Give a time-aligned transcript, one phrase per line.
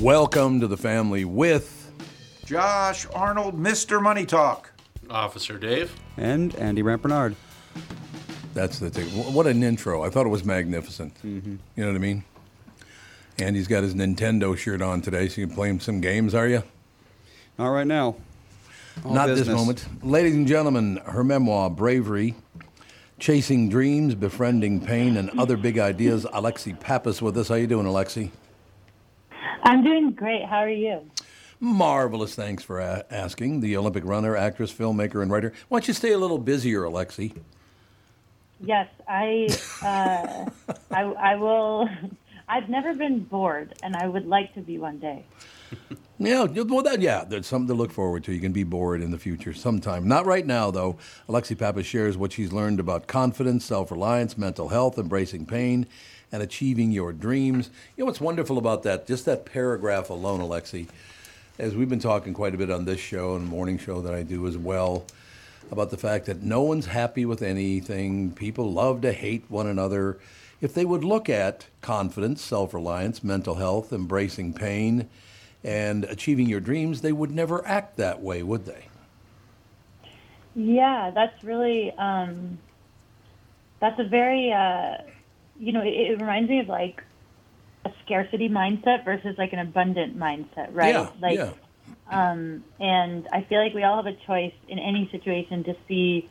[0.00, 1.92] Welcome to the family with
[2.46, 4.02] Josh Arnold, Mr.
[4.02, 4.72] Money Talk.
[5.10, 5.94] Officer Dave.
[6.16, 7.36] And Andy Rampernard.
[8.54, 9.08] That's the thing.
[9.34, 10.02] What an intro.
[10.02, 11.14] I thought it was magnificent.
[11.16, 11.56] Mm-hmm.
[11.76, 12.24] You know what I mean?
[13.38, 16.48] Andy's got his Nintendo shirt on today, so you can play him some games, are
[16.48, 16.62] you?
[17.58, 18.16] Not right now.
[19.04, 19.86] All Not this moment.
[20.02, 22.36] Ladies and gentlemen, her memoir, Bravery,
[23.18, 26.24] Chasing Dreams, Befriending Pain, and Other Big Ideas.
[26.24, 27.48] Alexi Pappas with us.
[27.48, 28.30] How you doing, Alexi?
[29.62, 30.44] I'm doing great.
[30.44, 31.10] How are you?
[31.60, 32.34] Marvelous.
[32.34, 33.60] Thanks for a- asking.
[33.60, 35.52] The Olympic runner, actress, filmmaker, and writer.
[35.68, 37.36] Why don't you stay a little busier, Alexi?
[38.62, 39.48] Yes, I,
[39.82, 40.50] uh,
[40.90, 41.88] I, I will.
[42.48, 45.24] I've never been bored, and I would like to be one day.
[46.18, 48.32] Yeah, well, that, yeah, there's something to look forward to.
[48.32, 50.06] You can be bored in the future sometime.
[50.06, 50.98] Not right now, though.
[51.28, 55.86] Alexi Pappas shares what she's learned about confidence, self reliance, mental health, embracing pain,
[56.32, 57.70] and achieving your dreams.
[57.96, 59.06] You know what's wonderful about that?
[59.06, 60.88] Just that paragraph alone, Alexi,
[61.58, 64.22] as we've been talking quite a bit on this show and morning show that I
[64.22, 65.04] do as well,
[65.70, 68.32] about the fact that no one's happy with anything.
[68.32, 70.18] People love to hate one another.
[70.60, 75.08] If they would look at confidence, self reliance, mental health, embracing pain,
[75.62, 78.86] and achieving your dreams, they would never act that way, would they?
[80.54, 81.92] Yeah, that's really.
[81.92, 82.58] Um,
[83.80, 84.52] that's a very.
[84.52, 84.98] Uh,
[85.60, 87.02] you know, it, it reminds me of like
[87.84, 90.94] a scarcity mindset versus like an abundant mindset, right?
[90.94, 91.52] Yeah, like, yeah.
[92.10, 96.28] um, and I feel like we all have a choice in any situation to see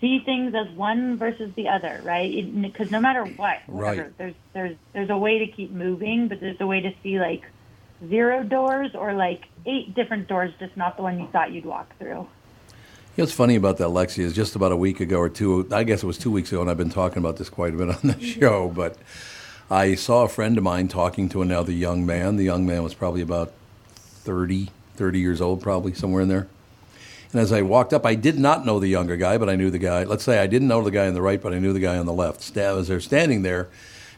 [0.00, 2.30] see things as one versus the other, right?
[2.62, 4.18] Because no matter what, whatever, Right.
[4.18, 7.42] there's there's there's a way to keep moving, but there's a way to see like
[8.08, 11.90] zero doors or like eight different doors, just not the one you thought you'd walk
[11.98, 12.26] through.
[13.20, 15.68] You know, what's funny about that, Lexi, is just about a week ago or two,
[15.70, 17.76] I guess it was two weeks ago, and I've been talking about this quite a
[17.76, 18.96] bit on the show, but
[19.70, 22.36] I saw a friend of mine talking to another young man.
[22.36, 23.52] The young man was probably about
[24.24, 26.48] 30, 30 years old, probably, somewhere in there.
[27.32, 29.70] And as I walked up, I did not know the younger guy, but I knew
[29.70, 30.04] the guy.
[30.04, 31.98] Let's say I didn't know the guy on the right, but I knew the guy
[31.98, 32.56] on the left.
[32.56, 33.68] As they're standing there,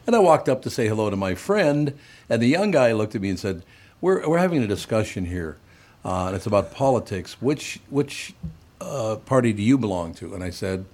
[0.07, 1.99] and I walked up to say hello to my friend,
[2.29, 3.63] and the young guy looked at me and said,
[3.99, 5.57] "We're we're having a discussion here,
[6.05, 7.41] uh, and it's about politics.
[7.41, 8.33] Which which
[8.83, 10.85] uh, party do you belong to?" And I said,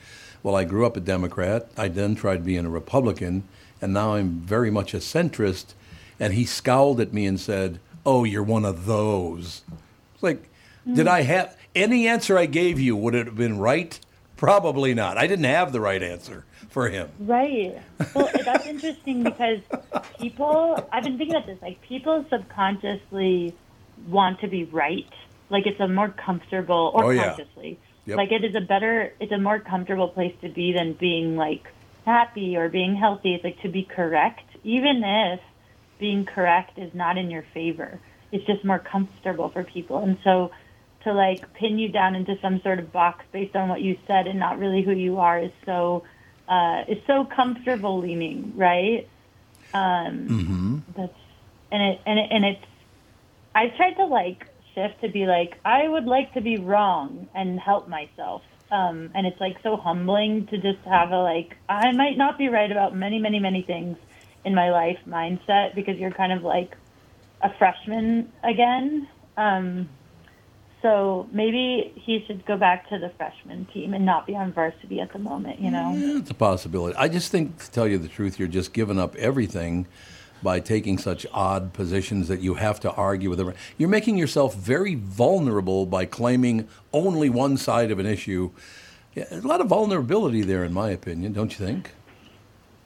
[0.43, 1.69] "Well, I grew up a Democrat.
[1.77, 3.43] I then tried being a Republican,
[3.81, 5.73] and now I'm very much a centrist."
[6.19, 9.61] And he scowled at me and said, "Oh, you're one of those."
[10.13, 10.49] It's like,
[10.93, 12.95] did I have any answer I gave you?
[12.95, 13.99] Would it have been right?
[14.37, 15.17] Probably not.
[15.17, 17.09] I didn't have the right answer for him.
[17.19, 17.81] Right.
[18.13, 19.59] Well, that's interesting because
[20.19, 23.53] people, I've been thinking about this, like people subconsciously
[24.07, 25.11] want to be right.
[25.49, 27.35] Like it's a more comfortable, or Oh, yeah.
[27.35, 28.17] consciously, Yep.
[28.17, 31.63] like it is a better, it's a more comfortable place to be than being like
[32.05, 33.35] happy or being healthy.
[33.35, 35.39] It's like to be correct, even if
[35.99, 37.99] being correct is not in your favor.
[38.31, 39.97] It's just more comfortable for people.
[39.97, 40.51] And so
[41.03, 44.27] to like pin you down into some sort of box based on what you said
[44.27, 46.03] and not really who you are is so
[46.47, 49.07] uh, is so comfortable leaning, right?
[49.73, 51.13] Um, That's
[51.71, 52.65] and it and it and it's.
[53.53, 54.45] I've tried to like
[54.79, 58.41] shift to be like I would like to be wrong and help myself.
[58.71, 62.49] Um, and it's like so humbling to just have a like I might not be
[62.49, 63.97] right about many many many things
[64.45, 66.75] in my life mindset because you're kind of like
[67.41, 69.07] a freshman again.
[69.37, 69.89] Um,
[70.81, 75.01] so maybe he should go back to the freshman team and not be on varsity
[75.01, 75.93] at the moment, you know?
[75.93, 76.95] Yeah, it's a possibility.
[76.95, 79.87] I just think, to tell you the truth, you're just giving up everything
[80.41, 83.53] by taking such odd positions that you have to argue with them.
[83.77, 88.51] You're making yourself very vulnerable by claiming only one side of an issue.
[89.15, 91.91] A lot of vulnerability there, in my opinion, don't you think?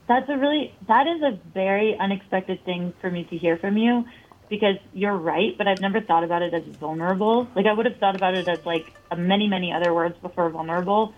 [0.07, 4.06] That's a really, that is a very unexpected thing for me to hear from you
[4.49, 7.47] because you're right, but I've never thought about it as vulnerable.
[7.56, 11.13] Like I would have thought about it as like many, many other words before vulnerable.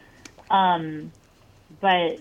[0.50, 1.12] Um,
[1.82, 2.20] but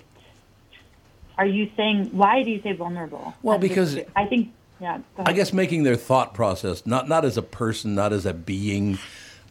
[1.39, 3.35] are you saying why do you say vulnerable?
[3.43, 4.99] Well, just because- I think yeah.
[5.19, 8.99] I guess making their thought process not not as a person, not as a being,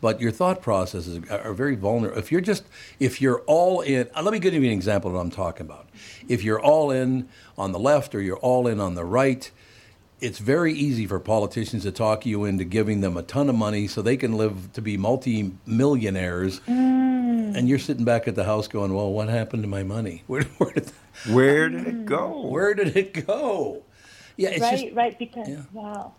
[0.02, 2.18] but your thought processes are, very vulnerable.
[2.18, 2.64] If you're just
[3.00, 5.66] if you're all in, uh, let me give you an example of what I'm talking
[5.66, 5.88] about.
[6.28, 9.50] If you're all in on the left or you're all in on the right,
[10.20, 13.88] it's very easy for politicians to talk you into giving them a ton of money
[13.88, 14.98] so they can live to be
[17.54, 17.60] multi-millionaires.
[17.60, 20.24] And you're sitting back at the house going, "Well, what happened to my money?
[20.28, 20.92] Where, where did
[21.30, 22.48] Where did it go?
[22.48, 23.84] where did it go?"
[24.36, 25.20] Yeah, it's right, just right.
[25.20, 25.64] Because yeah.
[25.72, 26.14] wow,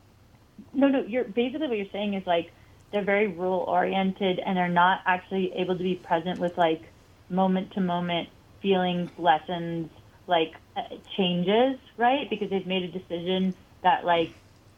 [0.72, 1.02] no, no.
[1.02, 2.52] You're basically what you're saying is like
[2.92, 6.82] they're very rule oriented and they're not actually able to be present with like
[7.28, 8.28] moment to moment
[8.62, 9.90] feelings, lessons,
[10.26, 10.82] like uh,
[11.16, 12.30] changes, right?
[12.30, 14.30] Because they've made a decision that like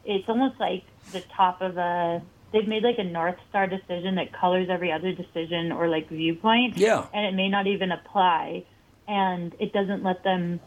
[0.03, 2.21] it's almost like the top of a.
[2.53, 6.77] They've made like a north star decision that colors every other decision or like viewpoint.
[6.77, 7.05] Yeah.
[7.13, 8.65] And it may not even apply,
[9.07, 10.59] and it doesn't let them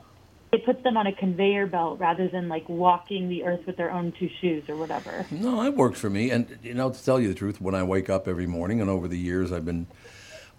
[0.53, 3.91] it puts them on a conveyor belt rather than like walking the earth with their
[3.91, 5.25] own two shoes or whatever.
[5.31, 6.31] No, it works for me.
[6.31, 8.91] And you know, to tell you the truth, when I wake up every morning, and
[8.91, 9.87] over the years I've been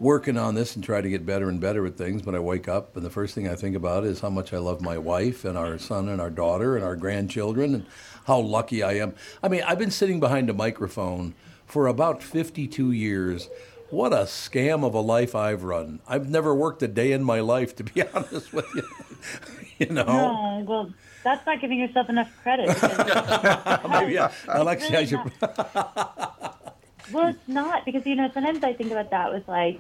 [0.02, 2.24] working on this and try to get better and better at things.
[2.24, 4.58] But I wake up, and the first thing I think about is how much I
[4.58, 7.86] love my wife and our son and our daughter and our grandchildren, and
[8.26, 9.14] how lucky I am.
[9.42, 13.48] I mean, I've been sitting behind a microphone for about 52 years.
[13.92, 16.00] What a scam of a life I've run.
[16.08, 18.84] I've never worked a day in my life, to be honest with you.
[19.80, 20.06] you know.
[20.08, 20.94] Oh, well,
[21.24, 22.68] that's not giving yourself enough credit.
[23.90, 25.32] Maybe I, Alexia, I really should.
[27.12, 29.80] Well, it's not because you know sometimes I think about that with like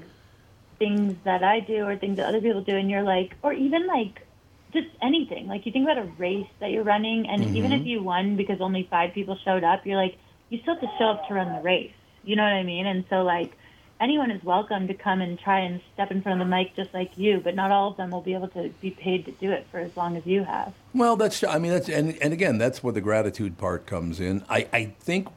[0.79, 3.87] things that I do or things that other people do, and you're like, or even
[3.87, 4.25] like
[4.73, 5.47] just anything.
[5.47, 7.87] Like you think about a race that you're running, and even if mm-hmm.
[7.87, 10.17] you won because only five people showed up, you're like,
[10.49, 11.93] you still have to show up to run the race.
[12.23, 12.85] You know what I mean?
[12.85, 13.57] And so like
[14.01, 16.93] anyone is welcome to come and try and step in front of the mic just
[16.93, 19.51] like you, but not all of them will be able to be paid to do
[19.51, 20.73] it for as long as you have.
[20.93, 24.43] Well, that's I mean that's and, and again that's where the gratitude part comes in.
[24.49, 25.27] I, I think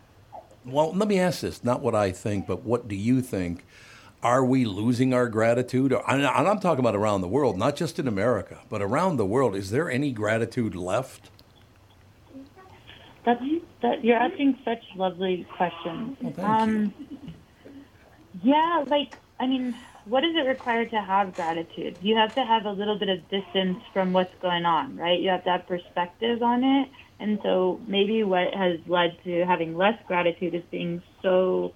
[0.65, 3.65] well, let me ask this, not what I think, but what do you think?
[4.23, 5.93] Are we losing our gratitude?
[6.09, 9.55] And I'm talking about around the world, not just in America, but around the world.
[9.55, 11.31] Is there any gratitude left?
[13.27, 13.43] That's
[13.83, 16.17] that you're asking such lovely questions.
[16.21, 16.45] thank you.
[16.45, 16.95] um,
[18.43, 19.75] yeah, like I mean,
[20.07, 21.99] what does it require to have gratitude?
[22.01, 25.21] You have to have a little bit of distance from what's going on, right?
[25.21, 26.89] You have to have perspective on it.
[27.25, 31.73] And so maybe what has led to having less gratitude is being so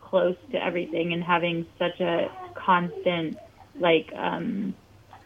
[0.00, 3.36] close to everything and having such a constant
[3.80, 4.72] like um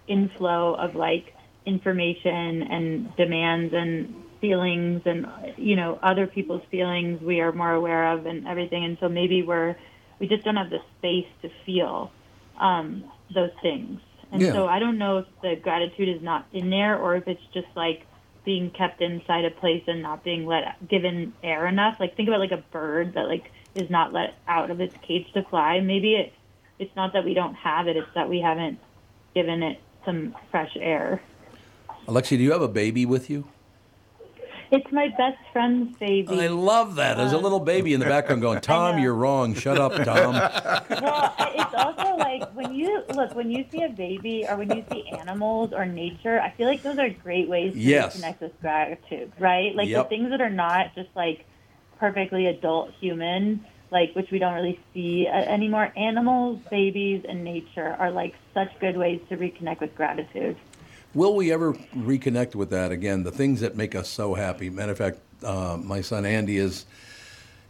[0.09, 1.35] inflow of like
[1.67, 5.27] information and demands and feelings and
[5.59, 9.43] you know other people's feelings we are more aware of and everything and so maybe
[9.43, 9.77] we're
[10.19, 12.11] we just don't have the space to feel
[12.59, 13.05] um
[13.35, 14.01] those things
[14.33, 14.53] and Yeah.
[14.53, 17.69] so i don't know if the gratitude is not in there or if it's just
[17.77, 18.07] like
[18.49, 22.01] being kept inside a place and not being let given air enough.
[22.01, 25.31] Like think about like a bird that like is not let out of its cage
[25.35, 25.81] to fly.
[25.81, 26.33] Maybe it
[26.79, 28.79] it's not that we don't have it it's that we haven't
[29.35, 31.21] given it some fresh air.
[32.07, 33.47] Alexia, do you have a baby with you?
[34.71, 37.17] It's my best friend's baby I love that.
[37.17, 39.55] There's a little baby in the background going, Tom, you're wrong.
[39.55, 40.35] Shut up, Tom.
[40.35, 44.85] well, it's also like when you look when you see a baby or when you
[44.91, 46.41] see animals or nature.
[46.41, 48.15] I feel like those are great ways to Yes.
[48.15, 49.75] connect with gratitude, right?
[49.75, 50.05] Like Yep.
[50.05, 51.47] the things that are not just like
[51.99, 55.93] perfectly adult human, like which we don't really see uh, anymore.
[55.97, 60.57] Animals, babies, and nature are like such good ways to reconnect with gratitude.
[61.15, 63.23] Will we ever reconnect with that again?
[63.23, 64.69] The things that make us so happy.
[64.69, 66.85] Matter of fact, uh, my son Andy is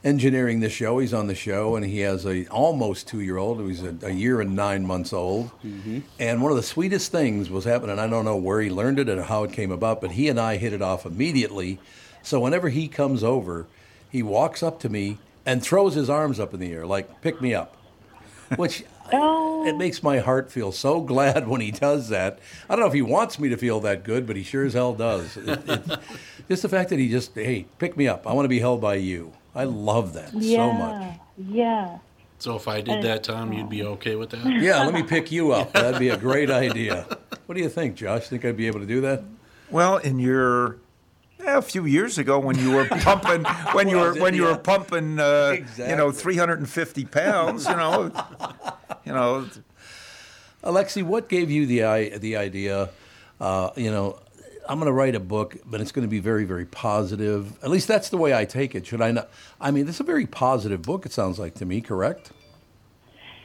[0.02, 0.98] engineering this show.
[0.98, 3.60] He's on the show, and he has a almost two year old.
[3.60, 5.50] He's a, a year and nine months old.
[6.18, 7.98] And one of the sweetest things was happening.
[7.98, 10.38] I don't know where he learned it and how it came about, but he and
[10.38, 11.78] I hit it off immediately.
[12.22, 13.66] So whenever he comes over,
[14.10, 17.40] he walks up to me and throws his arms up in the air, like "pick
[17.40, 17.76] me up,"
[18.56, 18.84] which.
[19.12, 22.38] Oh, It makes my heart feel so glad when he does that.
[22.68, 24.74] I don't know if he wants me to feel that good, but he sure as
[24.74, 25.36] hell does.
[25.36, 25.98] It, it,
[26.48, 28.26] just the fact that he just, hey, pick me up.
[28.26, 29.32] I want to be held by you.
[29.54, 31.18] I love that yeah, so much.
[31.36, 31.98] Yeah.
[32.38, 34.46] So if I did that, Tom, you'd be okay with that?
[34.46, 35.72] Yeah, let me pick you up.
[35.72, 37.04] That'd be a great idea.
[37.46, 38.28] What do you think, Josh?
[38.28, 39.24] Think I'd be able to do that?
[39.70, 40.76] Well, in your yeah,
[41.46, 45.18] a few years ago when you were pumping when you were when you were pumping
[45.18, 48.10] uh, you know 350 pounds, you know,
[49.04, 49.46] you know,
[50.62, 52.90] Alexi, what gave you the the idea?
[53.40, 54.18] Uh, you know,
[54.68, 57.56] I'm going to write a book, but it's going to be very, very positive.
[57.62, 58.86] At least that's the way I take it.
[58.86, 59.30] Should I not?
[59.60, 61.06] I mean, it's a very positive book.
[61.06, 62.32] It sounds like to me, correct?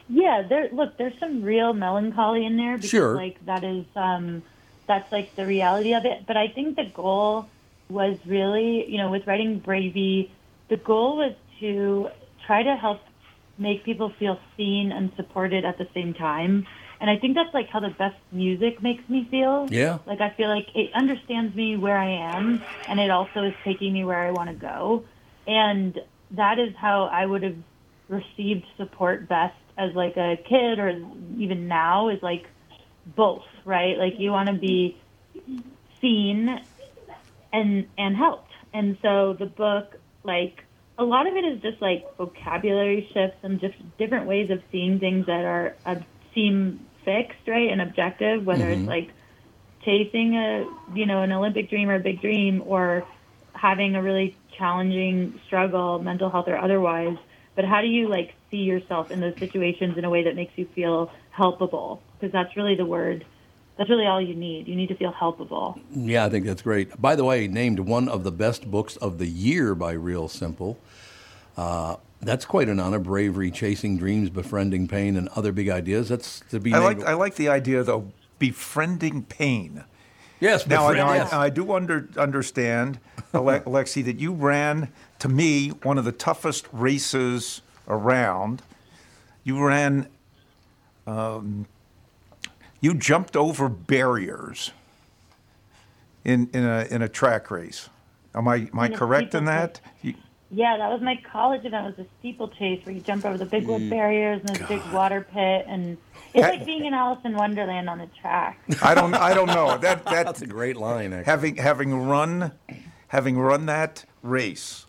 [0.08, 0.68] Yeah, there.
[0.70, 3.14] Look, there's some real melancholy in there because, Sure.
[3.16, 4.42] like, that is, um,
[4.86, 6.26] that's like the reality of it.
[6.26, 7.48] But I think the goal
[7.88, 10.30] was really, you know, with writing Bravey,
[10.68, 12.08] the goal was to
[12.46, 13.00] try to help
[13.58, 16.66] make people feel seen and supported at the same time.
[17.00, 19.68] And I think that's like how the best music makes me feel.
[19.70, 19.98] Yeah.
[20.06, 23.92] Like I feel like it understands me where I am, and it also is taking
[23.92, 25.04] me where I want to go.
[25.46, 26.00] And
[26.32, 27.56] that is how I would have
[28.08, 30.90] received support best as like a kid or
[31.36, 32.46] even now is like
[33.06, 33.98] both, right?
[33.98, 34.96] Like you want to be
[36.00, 36.60] seen
[37.54, 38.50] and and helped.
[38.74, 39.94] And so the book,
[40.24, 40.64] like
[40.98, 44.98] a lot of it is just like vocabulary shifts and just different ways of seeing
[44.98, 45.96] things that are uh,
[46.34, 48.44] seem fixed, right, and objective.
[48.44, 49.10] Whether it's like
[49.84, 53.06] chasing a you know an Olympic dream or a big dream, or
[53.52, 57.16] having a really challenging struggle, mental health or otherwise.
[57.54, 60.52] But how do you like see yourself in those situations in a way that makes
[60.56, 62.00] you feel helpable?
[62.18, 63.24] Because that's really the word.
[63.76, 64.68] That's really all you need.
[64.68, 65.80] You need to feel helpable.
[65.92, 67.00] Yeah, I think that's great.
[67.00, 70.78] By the way, named one of the best books of the year by Real Simple.
[71.56, 72.98] Uh, that's quite an honor.
[73.00, 76.08] Bravery, chasing dreams, befriending pain, and other big ideas.
[76.08, 76.98] That's to be I named.
[77.00, 79.84] like I like the idea though, befriending pain.
[80.40, 81.32] yes, Now, befriend- now yes.
[81.32, 82.98] I, I do under, understand,
[83.34, 84.88] Ale- Alexi, that you ran
[85.18, 88.62] to me one of the toughest races around.
[89.42, 90.06] You ran.
[91.06, 91.66] Um,
[92.84, 94.72] you jumped over barriers
[96.22, 97.88] in in a in a track race.
[98.34, 99.80] Am I am I In correct in that?
[100.02, 100.14] You,
[100.50, 101.86] Yeah, that was my college event.
[101.86, 103.90] It was a steeplechase where you jump over the big wood mm.
[103.90, 105.96] barriers and this big water pit, and
[106.34, 108.60] it's like being in Alice in Wonderland on the track.
[108.82, 111.14] I don't I don't know that that that's a great line.
[111.14, 111.24] Actually.
[111.24, 112.52] having having run
[113.08, 114.84] having run that race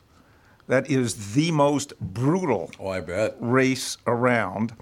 [0.68, 3.38] that is the most brutal oh, I bet.
[3.40, 4.74] race around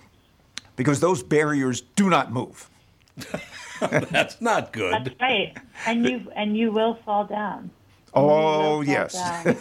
[0.75, 2.71] because those barriers do not move
[3.79, 4.93] That's not good.
[4.93, 7.71] That's right, and you and you will fall down.
[8.13, 9.57] oh You yes down.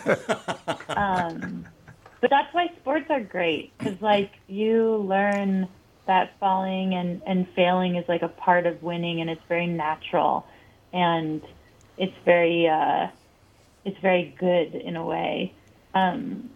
[0.88, 1.66] um,
[2.20, 5.68] but that's why sports are great because like you learn
[6.06, 10.46] that falling and and failing is like a part of winning, and it's very natural,
[10.92, 11.42] and
[11.98, 13.08] it's very uh,
[13.84, 15.52] it's very good in a way.
[15.94, 16.50] Um,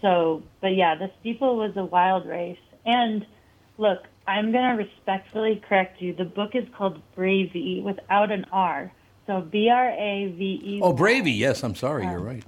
[0.00, 2.58] so, but yeah, the steeple was a wild race.
[2.84, 3.24] And
[3.78, 6.12] look, I'm going to respectfully correct you.
[6.14, 8.92] The book is called Bravey without an R.
[9.26, 10.80] So B R A V E.
[10.82, 11.36] Oh, Bravey.
[11.36, 12.04] Yes, I'm sorry.
[12.06, 12.44] You're right.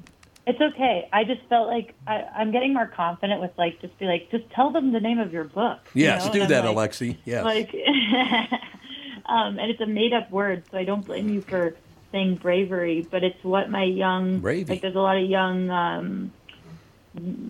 [0.46, 1.08] It's okay.
[1.12, 4.48] I just felt like I, I'm getting more confident with like just be like just
[4.50, 5.78] tell them the name of your book.
[5.94, 6.32] you Yes, know?
[6.32, 7.16] do that, like- Alexi.
[7.24, 7.44] Yes.
[7.44, 7.74] Like,
[9.26, 11.76] um, and it's a made up word, so I don't blame you for
[12.12, 14.68] saying bravery, but it's what my young Bravey.
[14.68, 14.80] like.
[14.82, 16.32] There's a lot of young um,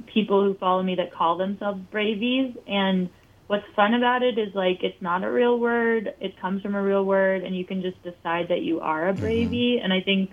[0.07, 3.09] people who follow me that call themselves bravies, and
[3.55, 6.13] what's fun about it is like it's not a real word.
[6.21, 9.13] It comes from a real word, and you can just decide that you are a
[9.13, 9.25] mm-hmm.
[9.25, 9.81] bravey.
[9.83, 10.33] And I think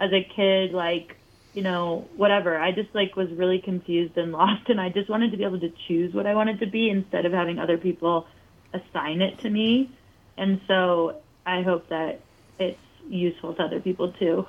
[0.00, 1.16] as a kid, like
[1.54, 2.56] you know, whatever.
[2.56, 5.58] I just like was really confused and lost, and I just wanted to be able
[5.60, 8.28] to choose what I wanted to be instead of having other people
[8.72, 9.90] assign it to me.
[10.38, 12.20] And so I hope that
[12.60, 12.78] it's
[13.08, 14.46] useful to other people too.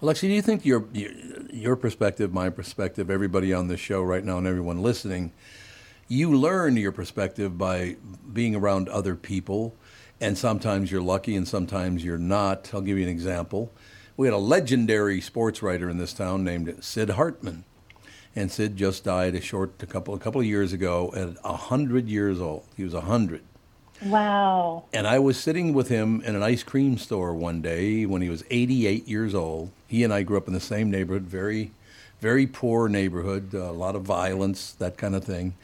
[0.00, 1.10] Alexi, do you think your, your
[1.50, 5.32] your perspective, my perspective, everybody on this show right now, and everyone listening,
[6.08, 7.96] you learn your perspective by
[8.32, 9.74] being around other people,
[10.20, 12.70] and sometimes you're lucky, and sometimes you're not.
[12.72, 13.72] I'll give you an example.
[14.16, 17.64] We had a legendary sports writer in this town named Sid Hartman,
[18.34, 22.08] and Sid just died a short a couple a couple of years ago at hundred
[22.08, 22.64] years old.
[22.76, 23.42] He was hundred.
[24.04, 24.84] Wow.
[24.92, 28.28] And I was sitting with him in an ice cream store one day when he
[28.28, 29.70] was 88 years old.
[29.86, 31.72] He and I grew up in the same neighborhood, very,
[32.20, 35.54] very poor neighborhood, uh, a lot of violence, that kind of thing.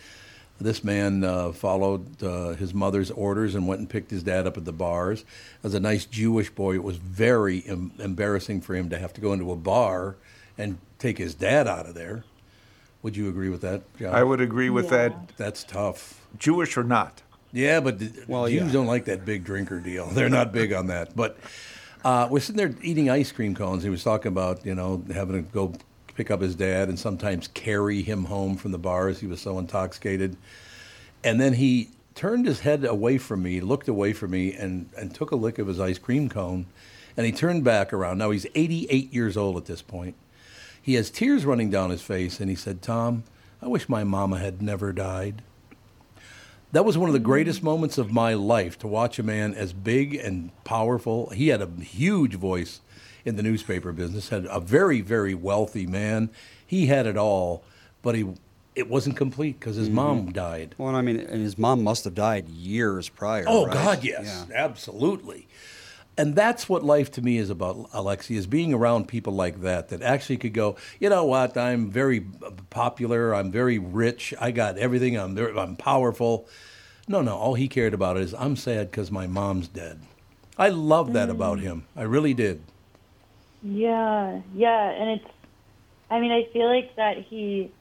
[0.60, 4.56] This man uh, followed uh, his mother's orders and went and picked his dad up
[4.56, 5.24] at the bars.
[5.64, 9.20] As a nice Jewish boy, it was very em- embarrassing for him to have to
[9.20, 10.14] go into a bar
[10.56, 12.24] and take his dad out of there.
[13.02, 14.14] Would you agree with that, John?
[14.14, 15.08] I would agree with Yeah.
[15.08, 16.20] that That's tough.
[16.38, 18.72] Jewish or not Yeah, but the, Well, Jews yeah.
[18.72, 20.06] don't like that big drinker deal.
[20.12, 21.16] They're not big on that.
[21.16, 21.38] But
[22.04, 23.82] uh, we're sitting there eating ice cream cones.
[23.82, 25.72] He was talking about, you know, having to go
[26.14, 29.20] pick up his dad and sometimes carry him home from the bars.
[29.20, 30.36] He was so intoxicated.
[31.24, 35.14] And then he turned his head away from me, looked away from me, and, and
[35.14, 36.66] took a lick of his ice cream cone.
[37.16, 38.18] And he turned back around.
[38.18, 40.14] Now he's 88 years old at this point.
[40.80, 43.24] He has tears running down his face, and he said, Tom,
[43.60, 45.42] I wish my mama had never died.
[46.72, 49.72] That was one of the greatest moments of my life to watch a man as
[49.72, 51.28] big and powerful.
[51.30, 52.80] He had a huge voice
[53.24, 56.30] in the newspaper business, had a very, very wealthy man.
[56.66, 57.62] He had it all,
[58.02, 58.26] but he
[58.74, 60.30] it wasn't complete because his mom mm-hmm.
[60.30, 60.74] died.
[60.78, 63.44] Well, I mean, and his mom must have died years prior.
[63.46, 63.74] Oh right?
[63.74, 64.56] God, yes, Yeah.
[64.56, 65.46] absolutely.
[66.16, 69.88] And that's what life to me is about, Alexi, is being around people like that
[69.88, 72.20] that actually could go, you know what, I'm very
[72.68, 76.46] popular, I'm very rich, I got everything, I'm I'm powerful.
[77.08, 80.00] No, no, all he cared about is I'm sad because my mom's dead.
[80.58, 81.62] I love that about mm.
[81.62, 81.84] him.
[81.96, 82.62] I really did.
[83.62, 85.30] Yeah, yeah, and it's.
[86.10, 87.72] I mean, I feel like that he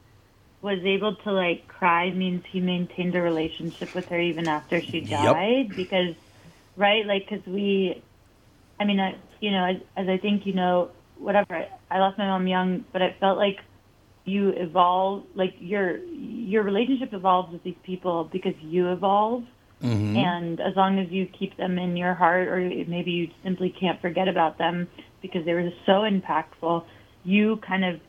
[0.61, 5.01] was able to like cry means he maintained a relationship with her even after she
[5.17, 5.37] Yep.
[5.41, 6.15] died because,
[6.77, 7.05] right?
[7.05, 8.03] Like, because we,
[8.79, 11.45] I mean, I, you know, as, as I think you know, whatever.
[11.51, 13.57] I, I lost my mom young, but it felt like
[14.25, 19.43] you evolve, like your your relationship evolves with these people because you evolve.
[20.17, 23.99] And as long as you keep them in your heart, or maybe you simply can't
[24.01, 24.87] forget about them
[25.21, 26.83] because they were so impactful,
[27.23, 27.99] you kind of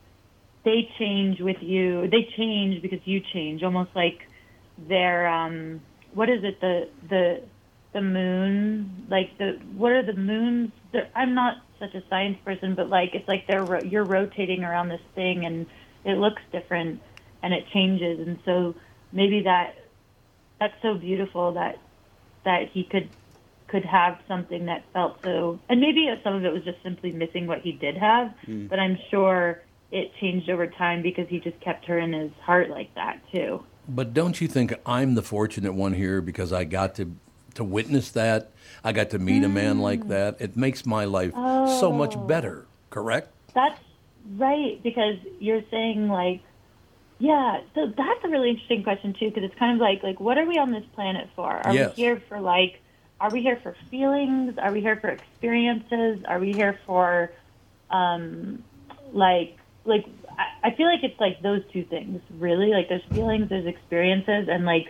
[0.65, 2.07] they change with you.
[2.09, 4.19] They change because you change, almost like
[4.87, 5.81] they're um,
[6.13, 6.59] what is it?
[6.61, 7.41] The the
[7.93, 9.07] the moon?
[9.09, 10.71] Like the what are the moons?
[10.91, 14.63] The, I'm not such a science person, but like it's like they're ro- you're rotating
[14.63, 15.65] around this thing and
[16.05, 17.01] it looks different
[17.41, 18.73] and it changes, and so
[19.11, 19.75] maybe that
[20.59, 21.79] that's so beautiful that
[22.45, 23.09] that he could
[23.67, 27.47] could have something that felt so and maybe some of it was just simply missing
[27.47, 28.67] what he did have mm.
[28.69, 32.69] but i'm sure it changed over time because he just kept her in his heart
[32.69, 36.95] like that too But don't you think I'm the fortunate one here because I got
[36.95, 37.11] to
[37.55, 38.51] to witness that?
[38.83, 40.07] I got to meet a man like mm.
[40.07, 40.37] that.
[40.39, 41.33] It makes my life
[41.79, 42.25] so much oh.
[42.25, 43.29] better, correct?
[43.53, 43.79] that's
[44.37, 46.41] right because you're saying like
[47.19, 50.37] yeah so that's a really interesting question too because it's kind of like like what
[50.37, 51.51] are we on this planet for?
[51.51, 51.89] Are Yes.
[51.89, 52.81] we here for like
[53.19, 54.55] are we here for feelings?
[54.61, 56.23] Are we here for experiences?
[56.27, 57.31] Are we here for
[57.89, 58.63] um
[59.13, 60.05] like like
[60.37, 62.67] I, I feel like it's like those two things really.
[62.71, 64.87] Like there's feelings there's experiences and like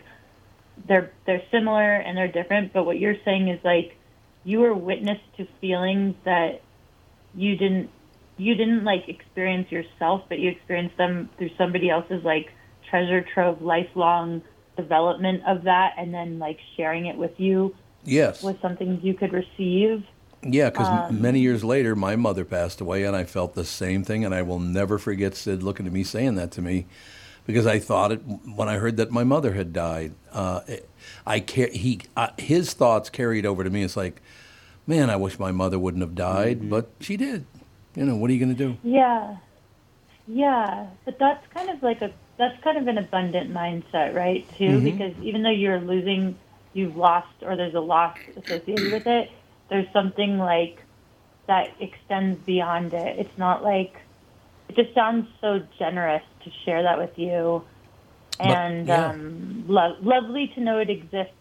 [0.88, 4.00] they're they're similar and they're different but what you're saying is like
[4.44, 6.66] you were witness to feelings that
[7.34, 7.92] you didn't
[8.44, 12.48] you didn't like experience yourself but you experienced them through somebody else's like
[12.90, 14.42] treasure trove lifelong
[14.78, 17.74] development of that and then like sharing it with you
[18.06, 18.44] Yes.
[18.44, 20.04] was something you could receive
[20.46, 24.04] Yeah, because Um, many years later, my mother passed away, and I felt the same
[24.04, 24.26] thing.
[24.26, 26.86] And I will never forget Sid looking at me saying that to me,
[27.48, 28.22] because I thought it
[28.58, 30.12] when I heard that my mother had died.
[30.34, 30.90] Uh, it-
[31.26, 31.70] I care.
[31.72, 33.84] He uh, his thoughts carried over to me.
[33.84, 34.22] It's like,
[34.86, 36.70] man, I wish my mother wouldn't have died, Mm-hmm.
[36.76, 37.46] but she did.
[37.96, 38.78] You know, what are you going to do?
[38.84, 39.38] Yeah.
[40.28, 40.88] Yeah.
[41.06, 44.46] But that's kind of like a that's kind of an abundant mindset, right?
[44.58, 46.36] Too, because even though you're losing
[46.74, 49.30] you've lost or there's a loss associated with it,
[49.70, 50.80] there's something like
[51.48, 53.20] that extends beyond it.
[53.20, 53.96] It's not like
[54.70, 57.64] it just sounds so generous to share that with you.
[58.40, 59.10] And yeah.
[59.10, 61.34] um, lo- lovely to know it exists.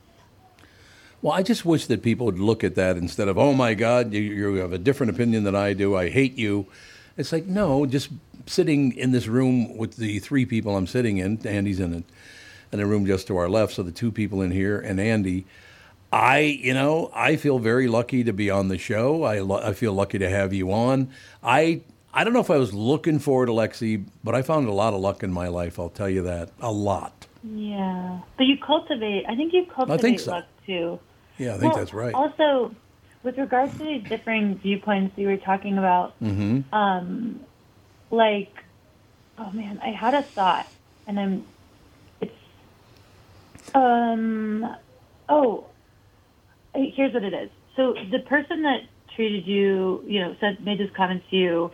[1.22, 4.12] Well, I just wish that people would look at that instead of, oh my God,
[4.12, 5.96] you, you have a different opinion than I do.
[5.96, 6.66] I hate you.
[7.16, 8.10] It's like, no, just
[8.46, 11.46] sitting in this room with the three people I'm sitting in.
[11.46, 14.50] Andy's in a, in a room just to our left, so the two people in
[14.50, 15.46] here and Andy.
[16.12, 19.22] I, you know, I feel very lucky to be on the show.
[19.22, 21.08] I, lo- I feel lucky to have you on.
[21.42, 21.82] I,
[22.12, 24.92] I don't know if I was looking for it, Alexi, but I found a lot
[24.92, 25.78] of luck in my life.
[25.78, 27.28] I'll tell you that a lot.
[27.44, 28.18] Yeah.
[28.36, 30.32] But you cultivate, I think you cultivate so.
[30.32, 30.98] luck too.
[31.38, 32.14] Yeah, I think Well, that's right.
[32.14, 32.74] Also,
[33.22, 36.74] with regards to these differing viewpoints you were talking about, Mm-hmm.
[36.74, 37.40] um,
[38.10, 38.52] like,
[39.38, 40.66] oh man, I had a thought,
[41.06, 41.46] and I'm,
[42.20, 42.32] it's,
[43.74, 44.76] um,
[45.28, 45.66] oh,
[46.74, 47.50] here's what it is.
[47.76, 48.80] So the person that
[49.16, 51.70] treated you, you know, said made this comment to you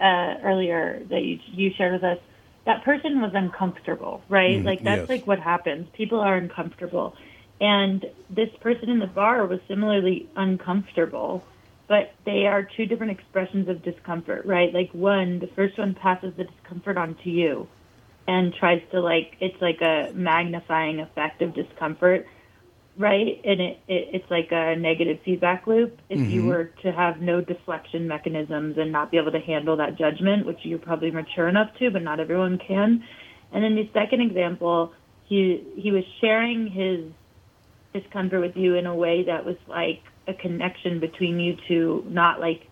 [0.00, 2.18] uh, earlier that you you shared with us.
[2.64, 4.64] That person was uncomfortable, right?
[4.64, 5.08] like that's yes.
[5.08, 5.88] like what happens.
[5.96, 7.14] People are uncomfortable,
[7.60, 11.44] and this person in the bar was similarly uncomfortable.
[11.88, 14.72] But they are two different expressions of discomfort, right?
[14.72, 17.68] Like one, the first one passes the discomfort on to you,
[18.26, 22.26] and tries to like it's like a magnifying effect of discomfort
[22.96, 26.48] right and it, it it's like a negative feedback loop if you mm-hmm.
[26.48, 30.58] were to have no deflection mechanisms and not be able to handle that judgment which
[30.62, 33.02] you're probably mature enough to but not everyone can
[33.52, 34.92] and then the second example
[35.24, 37.00] he he was sharing his
[37.92, 42.40] discomfort with you in a way that was like a connection between you two not
[42.40, 42.66] like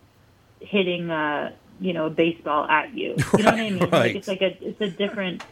[0.60, 3.92] hitting a you know a baseball at you you know what i mean right.
[3.92, 5.42] like it's like a it's a different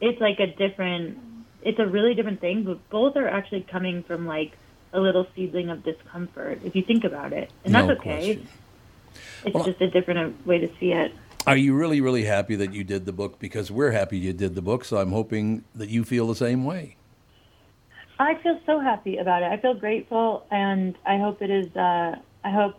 [0.00, 1.18] it's like a different
[1.62, 4.52] it's a really different thing, but both are actually coming from like
[4.92, 8.36] a little seedling of discomfort if you think about it, and that's No okay.
[8.36, 8.48] question.
[9.44, 11.12] It's just a different uh, way to see it.
[11.46, 13.38] Are you really, really happy that you did the book?
[13.38, 16.64] Because we're happy you did the book, so I'm hoping that you feel the same
[16.64, 16.96] way.
[18.20, 19.46] I feel so happy about it.
[19.46, 21.74] I feel grateful, and I hope it is.
[21.74, 22.74] Uh, I hope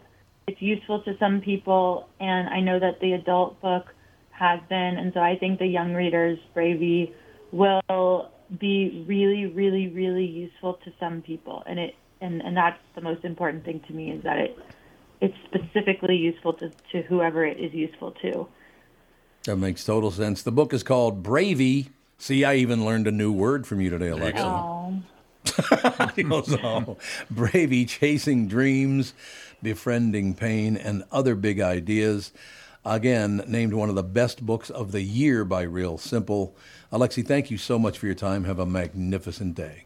[0.45, 3.87] it's useful to some people, and I know that the adult book
[4.29, 7.13] has been, and so I think the young readers, Bravey,
[7.51, 13.01] will be really, really, really useful to some people, and it and and that's the
[13.01, 14.59] most important thing to me is that it
[15.21, 18.47] it's specifically useful to to whoever it is useful to.
[19.45, 20.43] That makes total sense.
[20.43, 21.89] The book is called Bravey.
[22.19, 24.45] See, I even learned a new word from you today, Alexa.
[24.45, 25.01] Oh.
[26.63, 26.97] Oh,
[27.33, 29.13] Bravey, chasing dreams,
[29.61, 32.31] befriending pain, and other big ideas.
[32.85, 36.55] Again, named one of the best books of the year by Real Simple.
[36.91, 38.43] Alexi, thank you so much for your time.
[38.45, 39.85] Have a magnificent day.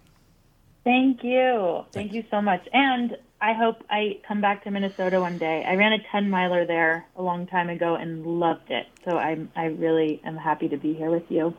[0.85, 1.85] Thank you.
[1.91, 2.67] Thank you so much.
[2.71, 5.65] And I hope I come back to Minnesota one day.
[5.67, 8.87] I ran a 10 miler there a long time ago and loved it.
[9.03, 11.53] So I'm, I really am happy to be here with you.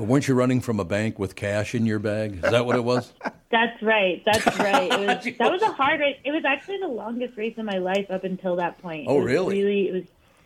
[0.00, 2.42] Well, weren't you running from a bank with cash in your bag?
[2.42, 3.12] Is that what it was?
[3.50, 4.22] That's right.
[4.24, 4.90] That's right.
[4.90, 6.16] It was, that was a hard race.
[6.24, 9.08] It was actually the longest race of my life up until that point.
[9.10, 9.62] Oh, really?
[9.62, 10.04] Really, it was,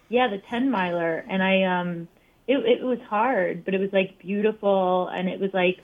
[0.08, 1.24] yeah, the 10 miler.
[1.30, 2.08] And I, um,
[2.48, 5.06] it, it was hard, but it was like beautiful.
[5.06, 5.78] And it was like,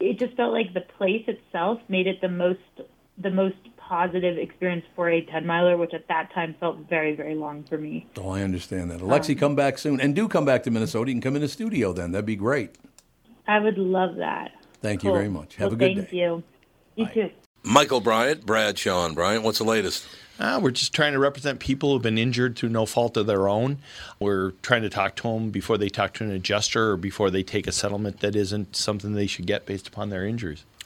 [0.00, 2.60] it just felt like the place itself made it the most,
[3.16, 7.36] the most positive experience for a 10 miler, which at that time felt very, very
[7.36, 8.06] long for me.
[8.18, 9.00] Oh, I understand that.
[9.00, 9.98] Alexi, come back soon.
[9.98, 11.10] And do come back to Minnesota.
[11.10, 12.12] You can come in the studio then.
[12.12, 12.76] That'd be great.
[13.48, 14.52] I would love that.
[14.82, 15.56] Thank you very much.
[15.56, 16.02] Have Well, a good thank day.
[16.02, 16.42] Thank you.
[16.96, 17.30] You too.
[17.64, 19.42] Michael Bryant, Bradshaw and Bryant.
[19.42, 20.06] What's the latest?
[20.38, 23.48] Uh, we're just trying to represent people who've been injured through no fault of their
[23.48, 23.78] own.
[24.20, 27.42] We're trying to talk to them before they talk to an adjuster or before they
[27.42, 30.64] take a settlement that isn't something they should get based upon their injuries.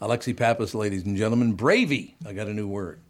[0.00, 2.14] Alexi Pappas, ladies and gentlemen, Bravey.
[2.26, 3.00] I got a new word.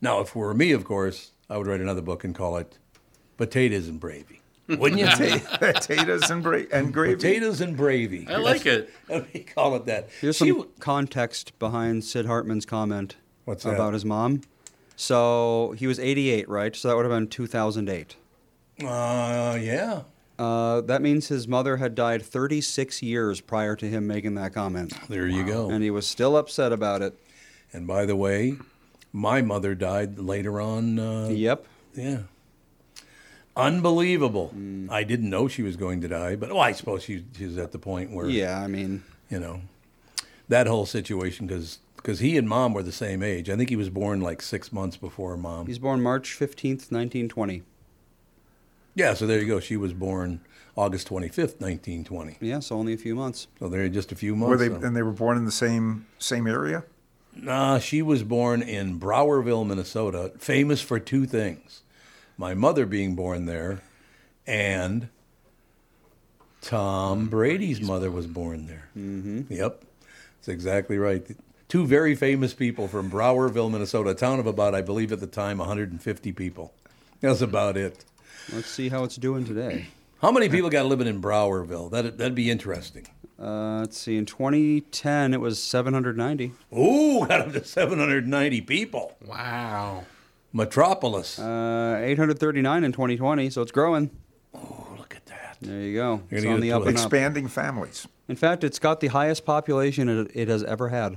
[0.00, 2.78] Now, if it were me, of course, I would write another book and call it
[3.36, 4.38] Potatoes and Bravey.
[4.68, 5.40] Wouldn't you?
[5.58, 7.16] Potatoes and, bra- and gravy.
[7.16, 8.30] Potatoes and Bravey.
[8.30, 8.88] I like it.
[9.08, 10.08] Let me call it that.
[10.20, 13.74] Here's She some w- context behind Sid Hartman's comment What's that?
[13.74, 14.42] about his mom.
[14.96, 16.74] So he was 88, right?
[16.76, 18.16] So that would have been 2008.
[18.82, 20.02] Uh, yeah.
[20.40, 24.94] Uh, that means his mother had died 36 years prior to him making that comment.
[25.06, 25.68] There you go.
[25.68, 27.14] And he was still upset about it.
[27.74, 28.56] And by the way,
[29.12, 30.98] my mother died later on.
[30.98, 31.66] Uh, Yep.
[31.94, 32.18] Yeah.
[33.54, 34.54] Unbelievable.
[34.88, 37.58] I didn't know she was going to die, but oh, I suppose she, she was
[37.58, 39.60] at the point where, Yeah, I mean, you know,
[40.48, 41.48] that whole situation
[41.96, 43.50] because he and mom were the same age.
[43.50, 45.66] I think he was born like six months before mom.
[45.66, 47.62] he's born March 15th, 1920.
[48.94, 49.60] Yeah, so there you go.
[49.60, 50.40] She was born
[50.76, 52.36] August 25th, 1920.
[52.40, 53.46] Yeah, so only a few months.
[53.58, 54.50] So they're just a few months.
[54.50, 56.84] Were they so- and they were born in the same same area?
[57.36, 61.82] Nah, she was born in Browerville, Minnesota, famous for two things
[62.36, 63.80] my mother being born there,
[64.46, 65.08] and
[66.60, 68.88] Tom Brady's mother was born there.
[68.96, 69.52] Mm-hmm.
[69.52, 69.84] Yep,
[70.38, 71.24] that's exactly right.
[71.68, 75.26] Two very famous people from Browerville, Minnesota, a town of about, I believe at the
[75.26, 76.72] time, 150 people.
[77.20, 78.04] That's about it.
[78.52, 79.86] Let's see how it's doing today.
[80.20, 81.90] How many people got living in Browerville?
[81.90, 83.06] That'd, that'd be interesting.
[83.40, 84.18] Uh, let's see.
[84.18, 86.52] In 2010, it was 790.
[86.76, 89.16] Ooh, got up to 790 people.
[89.24, 90.04] Wow.
[90.52, 91.38] Metropolis.
[91.38, 94.10] Uh, 839 in 2020, so it's growing.
[94.54, 95.56] oh, look at that.
[95.62, 96.20] There you go.
[96.30, 97.02] You're It's on the up and up.
[97.02, 98.06] Expanding families.
[98.28, 101.16] In fact, it's got the highest population it, it has ever had.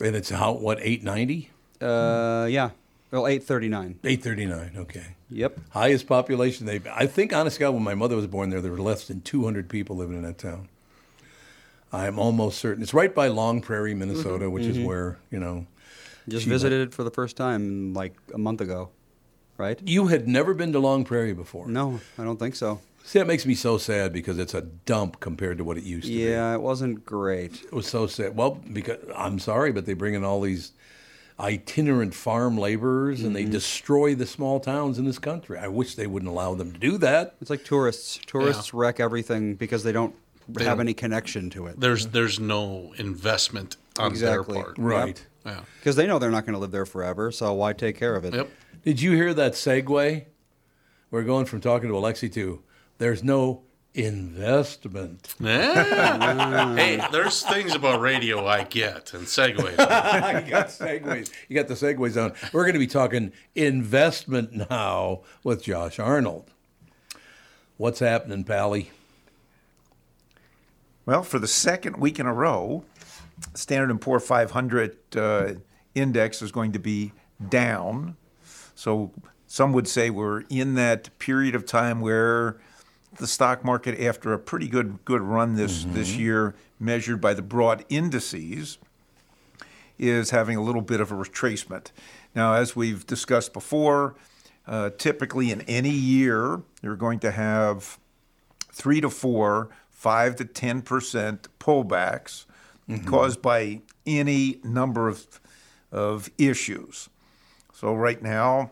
[0.00, 1.50] And it's how, what, 890?
[1.80, 2.70] Uh, yeah.
[3.10, 3.98] Well, 839.
[4.04, 5.16] 839, okay.
[5.30, 5.60] Yep.
[5.70, 6.86] Highest population they've.
[6.86, 9.68] I think, honest God, when my mother was born there, there were less than 200
[9.68, 10.68] people living in that town.
[11.92, 12.82] I'm almost certain.
[12.82, 14.52] It's right by Long Prairie, Minnesota, mm-hmm.
[14.52, 14.86] which is mm-hmm.
[14.86, 15.66] where, you know.
[16.28, 18.90] Just visited it for the first time like a month ago,
[19.56, 19.80] right?
[19.84, 21.66] You had never been to Long Prairie before.
[21.66, 22.80] No, I don't think so.
[23.02, 26.06] See, that makes me so sad because it's a dump compared to what it used
[26.06, 26.18] to be.
[26.18, 27.62] Yeah, it wasn't great.
[27.64, 28.36] It was so sad.
[28.36, 30.72] Well, because I'm sorry, but they bring in all these
[31.40, 33.52] itinerant farm laborers and they Mm-hmm.
[33.52, 35.58] destroy the small towns in this country.
[35.58, 37.34] I wish they wouldn't allow them to do that.
[37.40, 38.20] It's like tourists.
[38.26, 40.14] Tourists wreck everything because they don't
[40.48, 41.80] They have don't- any connection to it.
[41.80, 44.54] There's there's no investment on Exactly.
[44.54, 44.78] their part.
[44.78, 45.26] Right.
[45.46, 45.60] Yeah.
[45.78, 48.24] Because they know they're not going to live there forever, so why take care of
[48.26, 48.34] it?
[48.34, 48.50] Yep.
[48.84, 50.24] Did you hear that segue?
[51.10, 52.62] We're going from talking to Alexi to
[52.98, 53.62] there's no
[53.94, 55.34] investment.
[55.40, 56.74] Yeah.
[56.76, 59.70] hey, there's things about radio I get and segue.
[59.70, 61.30] you got segues.
[61.48, 62.34] You got the segues on.
[62.52, 66.50] We're going to be talking investment now with Josh Arnold.
[67.78, 68.90] What's happening, Pally?
[71.06, 72.84] Well, for the second week in a row,
[73.54, 75.54] Standard and Poor 500 uh,
[75.94, 77.12] index is going to be
[77.48, 78.16] down.
[78.74, 79.12] So
[79.46, 82.60] some would say we're in that period of time where
[83.18, 87.42] the stock market, after a pretty good good run this this year, measured by the
[87.42, 88.78] broad indices,
[89.98, 91.90] is having a little bit of a retracement.
[92.34, 94.14] Now, as we've discussed before,
[94.66, 97.98] uh, typically in any year, you're going to have
[98.72, 102.46] three to four, five to ten percent pullbacks
[103.06, 105.40] caused by any number of
[105.92, 107.08] of issues.
[107.72, 108.70] So right now,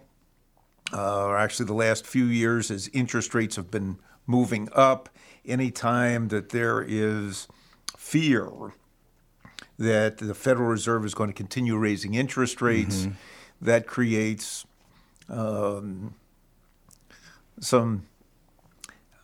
[0.92, 3.98] uh, or actually the last few years, as interest rates have been
[4.28, 5.08] moving up,
[5.44, 7.48] anytime that there is
[7.96, 8.74] fear
[9.78, 13.08] that the Federal Reserve is going to continue raising interest rates,
[13.60, 14.66] that creates
[15.28, 16.14] um,
[17.60, 18.06] some,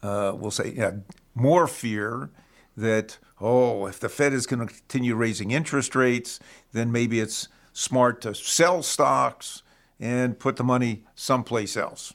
[0.02, 0.92] uh, we'll say, yeah,
[1.34, 2.30] more fear
[2.76, 6.40] that, oh, if the Fed is going to continue raising interest rates,
[6.72, 9.62] then maybe it's smart to sell stocks
[10.00, 12.14] and put the money someplace else.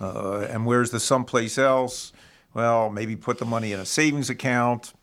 [0.00, 2.12] Uh, and where's the someplace else?
[2.54, 4.94] Well, maybe put the money in a savings account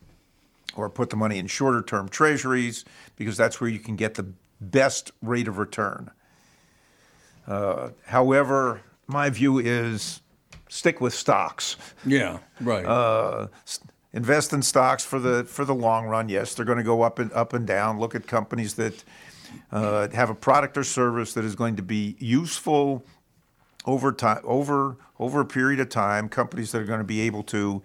[0.75, 4.25] or put the money in shorter term treasuries because that's where you can get the
[4.59, 6.11] best rate of return.
[7.47, 10.21] Uh, however, my view is
[10.69, 11.75] stick with stocks.
[12.05, 12.85] Yeah, right.
[12.85, 13.47] Uh,
[14.13, 16.29] invest in stocks for the for the long run.
[16.29, 17.99] Yes, they're going to go up and up and down.
[17.99, 19.03] Look at companies that
[19.71, 23.05] uh, have a product or service that is going to be useful
[23.85, 26.29] over time over over a period of time.
[26.29, 27.81] Companies that are going to be able to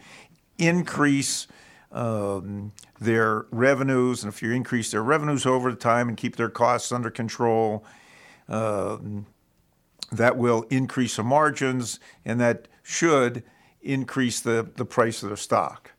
[0.58, 1.46] increase
[1.92, 6.50] um, their revenues, and if you increase their revenues over the time and keep their
[6.50, 7.84] costs under control,
[8.48, 9.26] um,
[10.12, 13.42] that will increase the margins, and that should
[13.80, 15.92] increase the, the price of their stock.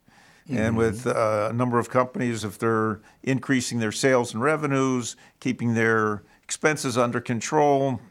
[0.51, 5.75] And with uh, a number of companies, if they're increasing their sales and revenues, keeping
[5.75, 8.01] their expenses under control,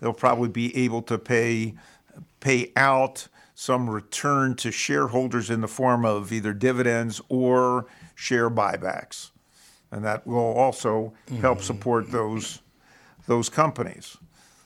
[0.00, 1.74] they'll probably be able to pay
[2.40, 9.30] pay out some return to shareholders in the form of either dividends or share buybacks,
[9.90, 12.60] and that will also help support those
[13.26, 14.16] those companies.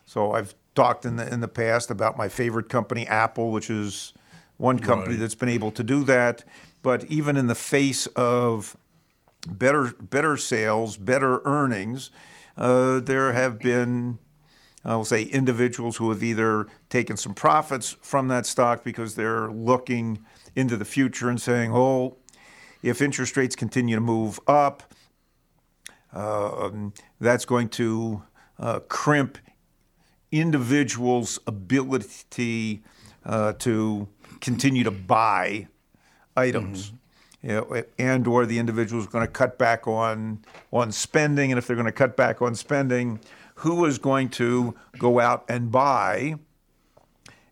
[0.06, 4.12] So I've talked in the in the past about my favorite company, Apple, which is
[4.58, 5.20] one company Right.
[5.20, 6.44] that's been able to do that.
[6.82, 8.76] But even in the face of
[9.48, 12.10] better better sales, better earnings,
[12.56, 14.18] uh, there have been
[14.84, 19.50] I will say individuals who have either taken some profits from that stock because they're
[19.50, 20.24] looking
[20.56, 22.16] into the future and saying, "Oh,
[22.82, 24.82] if interest rates continue to move up,
[26.12, 28.22] um, that's going to
[28.58, 29.38] uh, crimp
[30.30, 32.82] individuals' ability
[33.24, 34.08] uh, to
[34.40, 35.68] continue to buy
[36.36, 36.92] items.
[37.42, 41.58] You know, and or the individual is going to cut back on on spending, and
[41.58, 43.18] if they're going to cut back on spending,
[43.62, 46.34] who is going to go out and buy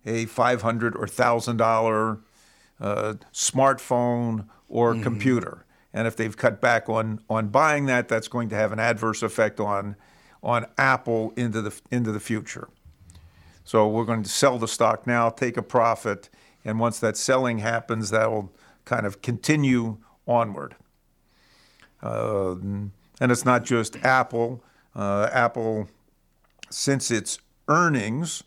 [0.05, 2.21] a 500 or $1,000
[2.81, 5.65] uh, smartphone or computer.
[5.93, 9.23] And if they've cut back on, on buying that, that's going to have an adverse
[9.23, 9.95] effect on,
[10.43, 12.69] on Apple into the, into the future.
[13.63, 16.29] So we're going to sell the stock now, take a profit,
[16.65, 18.53] and once that selling happens, that'll
[18.85, 20.75] kind of continue onward.
[22.03, 24.65] Um, and it's not just Apple.
[24.97, 25.89] Uh, Apple,
[26.71, 28.43] since its earnings,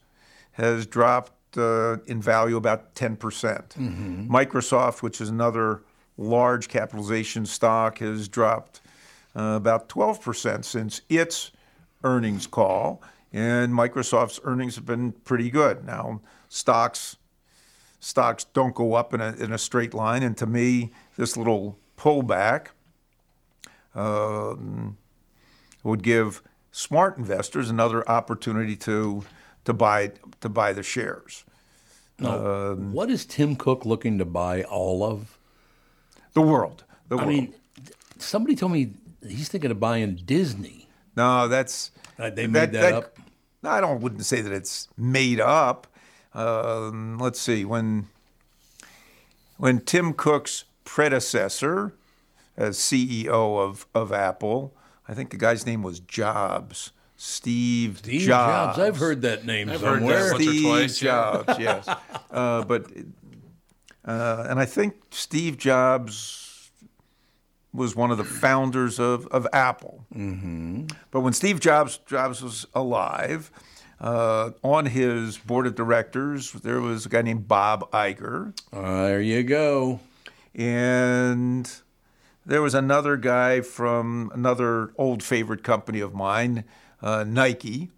[0.54, 3.20] has dropped uh, in value about 10%.
[3.20, 3.70] percent
[4.30, 5.82] Microsoft, which is another
[6.18, 8.82] large capitalization stock, has dropped
[9.36, 11.52] uh, about 12% since its
[12.04, 13.02] earnings call.
[13.32, 15.86] And Microsoft's earnings have been pretty good.
[15.86, 17.18] Now, stocks
[18.04, 20.24] stocks don't go up in a, in a straight line.
[20.24, 22.68] And to me, this little pullback
[23.96, 24.98] um,
[25.84, 29.24] would give smart investors another opportunity to
[29.64, 31.46] to buy to buy the shares.
[32.20, 35.38] Now, what is Tim Cook looking to buy all of?
[36.34, 36.84] The world.
[37.10, 37.30] The I world.
[37.30, 37.54] mean,
[38.18, 38.92] somebody told me
[39.26, 40.88] he's thinking of buying Disney.
[41.16, 43.18] no, that's Uh, they made that up?
[43.62, 45.88] No, I don't wouldn't say that it's made up.
[46.34, 48.08] Um, let's see when
[49.58, 51.94] when Tim Cook's predecessor
[52.58, 54.74] as CEO of, of Apple,
[55.08, 56.92] I think the guy's name was Jobs.
[57.16, 58.78] Steve, Steve Jobs.
[58.78, 58.80] Jobs.
[58.80, 60.24] I've heard that name I've heard somewhere.
[60.26, 61.12] that once or Steve twice, yeah.
[61.46, 61.88] Jobs, yes.
[62.32, 62.88] Uh, but
[64.06, 66.72] uh, and I think Steve Jobs
[67.72, 70.06] was one of the founders of, of Apple.
[70.14, 70.88] Mm-hmm.
[71.12, 73.52] But when Steve Jobs Jobs was alive,
[74.02, 79.22] uh, on his board of directors there was a guy named Bob Iger, Uh, there
[79.22, 80.00] you go.
[80.56, 81.72] and
[82.46, 86.64] there was another guy from another old favorite company of mine,
[87.02, 87.90] uh, Nike,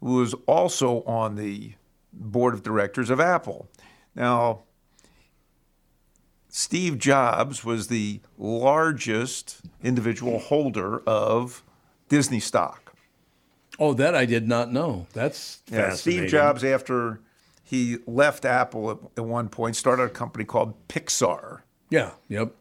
[0.00, 1.74] who was also on the
[2.12, 3.68] board of directors of Apple.
[4.14, 4.62] Now,
[6.48, 11.62] Steve Jobs was the largest individual holder of
[12.08, 12.94] Disney stock.
[13.78, 15.06] Oh, that I did not know.
[15.12, 15.92] That's Yeah.
[15.92, 17.20] Steve Jobs, after
[17.62, 21.60] he left Apple at, at one point, started a company called Pixar.
[21.90, 22.12] Yeah.
[22.28, 22.54] Yep.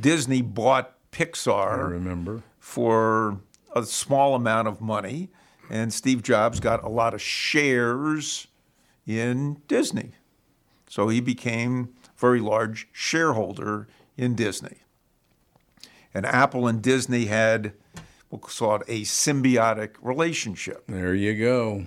[0.00, 1.78] Disney bought Pixar.
[1.78, 2.42] I remember.
[2.58, 3.40] for
[3.74, 5.30] a small amount of money,
[5.70, 8.46] and Steve Jobs got a lot of shares
[9.06, 10.12] in Disney.
[10.88, 14.78] So he became a very large shareholder in Disney.
[16.12, 17.72] And Apple and Disney had,
[18.30, 20.84] we'll call it a symbiotic relationship.
[20.86, 21.86] There you go.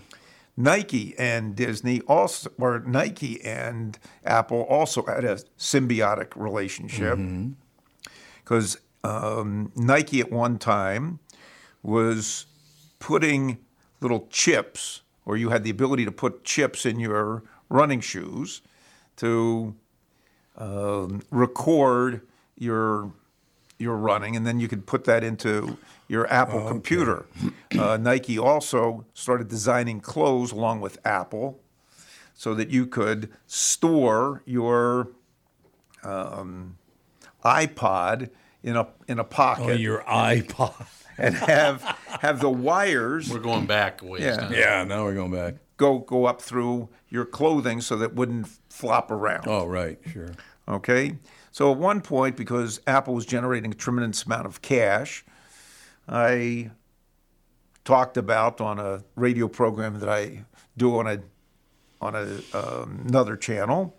[0.57, 7.51] Nike and Disney also, or Nike and Apple also had a symbiotic relationship mm-hmm.
[8.47, 11.19] Because um, Nike at one time
[11.83, 12.45] was
[12.97, 13.57] putting
[13.99, 18.61] little chips, or you had the ability to put chips in your running shoes
[19.17, 19.75] to
[20.57, 22.21] um, record
[22.57, 23.11] your
[23.79, 27.25] your running, and then you could put that into your Apple computer.
[27.77, 31.59] Uh, Nike also started designing clothes along with Apple,
[32.33, 35.09] so that you could store your
[36.03, 36.77] um,
[37.45, 38.29] iPod
[38.63, 40.87] in a in a pocket Oh, your iPod.
[41.17, 41.81] and have
[42.21, 44.35] have the wires We're going back a ways Yeah.
[44.35, 44.49] now.
[44.49, 44.83] Yeah.
[44.83, 45.55] Now we're going back.
[45.77, 49.47] go go up through your clothing so that it wouldn't flop around.
[49.47, 49.99] Oh, right.
[50.11, 50.31] Sure.
[50.67, 51.17] Okay.
[51.51, 55.25] So at one point, because Apple was generating a tremendous amount of cash,
[56.07, 56.69] I
[57.85, 60.43] talked about on a radio program that I
[60.75, 61.19] do on a
[61.99, 62.23] on a,
[62.55, 63.95] um, another channel.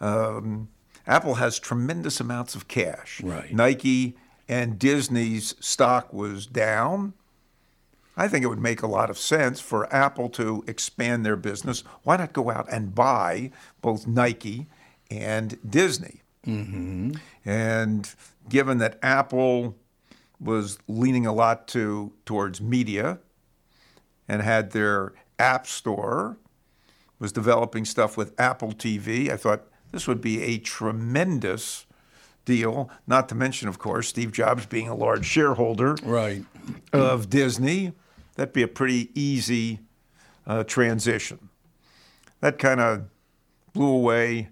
[0.00, 0.68] Um,
[1.06, 3.20] Apple has tremendous amounts of cash.
[3.22, 3.52] Right.
[3.52, 4.16] Nike
[4.48, 7.14] and Disney's stock was down.
[8.16, 11.82] I think it would make a lot of sense for Apple to expand their business.
[12.04, 13.50] Why not go out and buy
[13.82, 14.68] both Nike
[15.10, 16.22] and Disney?
[16.46, 17.14] Mm-hmm.
[17.44, 18.14] And
[18.48, 19.76] given that Apple
[20.38, 23.18] was leaning a lot to towards media
[24.28, 26.36] and had their app store,
[27.18, 31.86] was developing stuff with Apple TV, I thought this would be a tremendous
[32.44, 32.90] deal.
[33.06, 36.44] Not to mention, of course, Steve Jobs being a large shareholder Right.
[36.92, 37.92] of Disney,
[38.34, 39.78] that'd be a pretty easy
[40.46, 41.48] uh, transition.
[42.40, 43.04] That kind of
[43.72, 44.48] blew away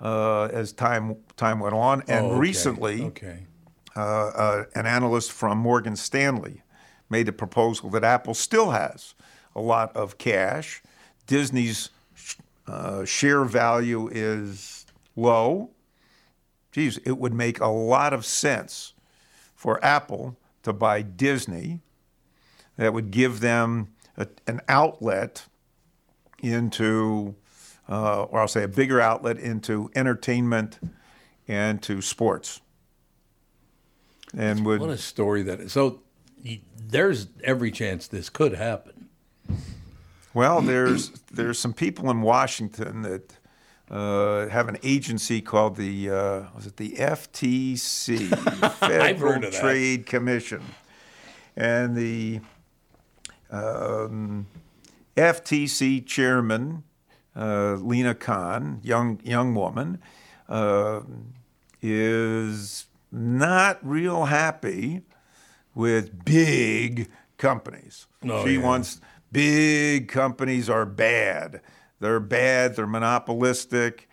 [0.00, 2.38] uh, as time time went on, and Oh, okay.
[2.38, 3.46] recently, Okay.
[3.96, 6.62] uh, uh, an analyst from Morgan Stanley
[7.10, 9.14] made a proposal that Apple still has
[9.56, 10.82] a lot of cash.
[11.26, 11.90] Disney's
[12.66, 14.73] uh, share value is
[15.16, 15.70] low.
[16.72, 18.94] Geez, it would make a lot of sense
[19.54, 21.80] for Apple to buy Disney.
[22.76, 25.46] That would give them a, an outlet
[26.42, 27.36] into
[27.88, 30.78] uh, or I'll say a bigger outlet into entertainment
[31.46, 32.60] and to sports.
[34.36, 35.72] And would What a story that is.
[35.72, 36.02] So
[36.76, 39.08] there's every chance this could happen.
[40.32, 43.34] Well, there's there's some people in Washington that
[43.90, 48.28] uh, have an agency called the uh, was it the FTC
[48.78, 49.60] Federal heard of that.
[49.60, 50.62] Trade Commission,
[51.56, 52.40] and the
[53.50, 54.46] um,
[55.16, 56.84] FTC chairman
[57.36, 60.00] uh, Lina Khan, young young woman,
[60.48, 61.00] uh,
[61.82, 65.02] is not real happy
[65.74, 68.06] with big companies.
[68.28, 68.62] Oh, she yeah.
[68.62, 69.00] wants
[69.32, 71.60] big companies are bad.
[72.04, 72.76] They're bad.
[72.76, 74.10] They're monopolistic.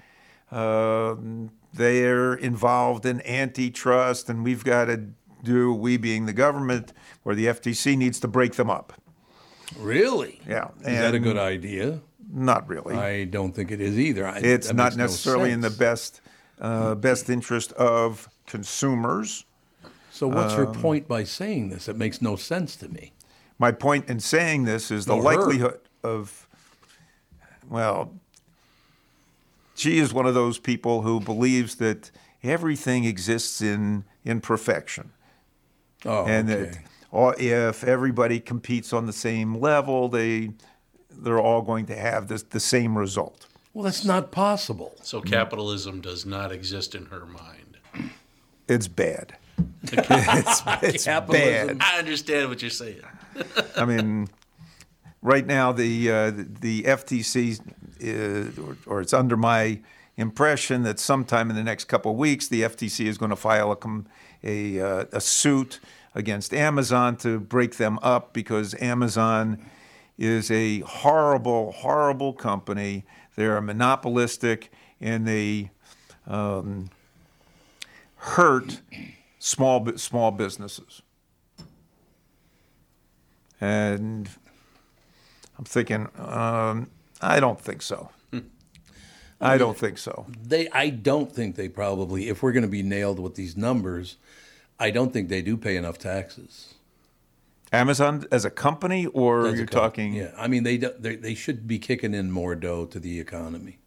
[0.49, 5.07] Um, they're involved in antitrust, and we've got to
[5.43, 6.93] do, we being the government
[7.25, 8.93] or the FTC, needs to break them up.
[9.77, 10.39] Really?
[10.47, 10.69] Yeah.
[10.79, 11.99] Is that a good idea?
[12.33, 12.95] Not really.
[12.95, 14.25] I don't think it is either.
[14.25, 16.21] I, it's not makes no necessarily in the best
[16.61, 19.43] uh, best interest of consumers.
[20.11, 21.89] So what's her Um, point by saying this?
[21.89, 23.11] It makes no sense to me.
[23.59, 25.23] My point in saying this is the No, her.
[25.35, 26.40] likelihood of,
[27.71, 28.13] well,
[29.75, 32.11] she is one of those people who believes that
[32.43, 35.11] everything exists in in perfection,
[36.05, 36.71] Oh, and okay.
[37.11, 40.51] that if everybody competes on the same level, they
[41.09, 43.47] they're all going to have this, the same result.
[43.73, 44.95] Well, that's not possible.
[45.01, 48.11] So capitalism does not exist in her mind.
[48.67, 49.37] It's bad.
[49.83, 51.77] it's it's bad.
[51.79, 53.01] I understand what you're saying.
[53.75, 54.27] I mean,
[55.21, 57.59] right now the uh, the FTC,
[57.99, 59.79] is, or, or it's under my
[60.17, 63.71] impression that sometime in the next couple of weeks the FTC is going to file
[63.71, 63.77] a
[64.43, 65.79] a, uh, a suit
[66.15, 69.63] against Amazon to break them up because Amazon
[70.17, 73.05] is a horrible, horrible company.
[73.35, 75.71] They're monopolistic and they
[76.27, 76.89] um,
[78.15, 78.81] hurt
[79.39, 81.01] small small businesses.
[83.59, 84.29] And
[85.61, 86.89] I'm thinking, um,
[87.21, 88.09] I don't think so.
[89.39, 90.25] I don't think so.
[90.43, 94.17] They, I don't think they probably, if we're going to be nailed with these numbers,
[94.79, 96.73] I don't think they do pay enough taxes.
[97.71, 100.15] Amazon as a company, or As you're talking?
[100.15, 103.79] Yeah, I mean they, they they should be kicking in more dough to the economy.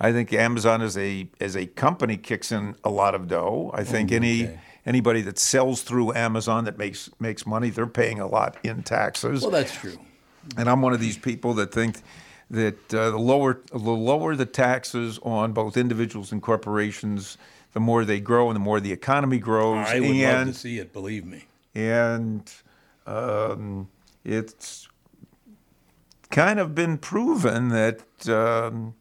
[0.00, 3.70] I think Amazon as a as a company kicks in a lot of dough.
[3.74, 4.60] I think any okay.
[4.86, 9.42] anybody that sells through Amazon that makes makes money, they're paying a lot in taxes.
[9.42, 9.98] Well, that's true.
[10.56, 11.96] And I'm one of these people that think
[12.50, 17.38] that uh, the lower the lower the taxes on both individuals and corporations,
[17.72, 19.86] the more they grow and the more the economy grows.
[19.88, 20.92] I would love and to see it.
[20.92, 21.44] Believe me.
[21.74, 22.50] and
[23.06, 23.88] um,
[24.24, 24.88] it's
[26.30, 28.94] kind of been proven that um,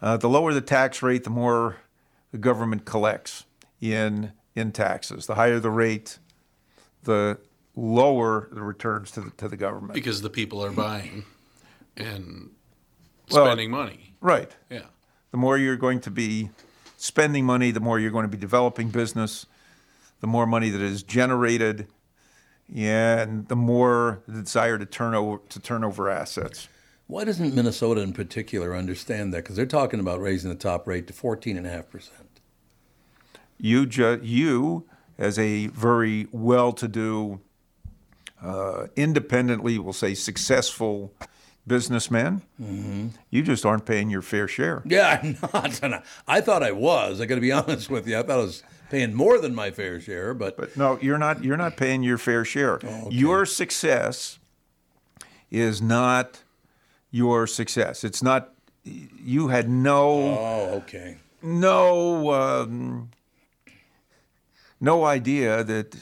[0.00, 1.76] uh, the lower the tax rate, the more
[2.30, 3.44] the government collects
[3.80, 5.26] in in taxes.
[5.26, 6.18] The higher the rate,
[7.04, 7.38] the
[7.74, 9.94] lower the returns to the, to the government.
[9.94, 11.24] Because the people are buying
[11.96, 12.50] and
[13.30, 14.14] Well, spending money.
[14.20, 14.50] Right.
[14.70, 14.86] Yeah.
[15.30, 16.50] The more you're going to be
[16.96, 19.46] spending money, the more you're going to be developing business,
[20.20, 21.88] the more money that is generated,
[22.68, 26.68] yeah, and the more the desire to turn over to turn over assets.
[27.08, 29.38] Why doesn't Minnesota in particular understand that?
[29.38, 32.40] Because they're talking about raising the top rate to fourteen and a half percent.
[33.58, 34.86] You, ju- you
[35.18, 37.40] as a very well-to-do,
[38.42, 41.14] uh, independently, we'll say successful
[41.66, 42.42] businessman,
[43.30, 44.82] you just aren't paying your fair share.
[44.84, 45.82] Yeah, I'm not.
[45.82, 47.20] I- I thought I was.
[47.20, 48.18] I got to be honest with you.
[48.18, 51.44] I thought I was paying more than my fair share, but, But no, you're not.
[51.44, 52.80] You're not paying your fair share.
[53.10, 54.38] Your success
[55.50, 56.42] is not
[57.10, 58.02] your success.
[58.04, 58.54] It's not.
[58.84, 61.18] You had no oh, okay.
[61.40, 63.10] no um,
[64.80, 65.94] no idea that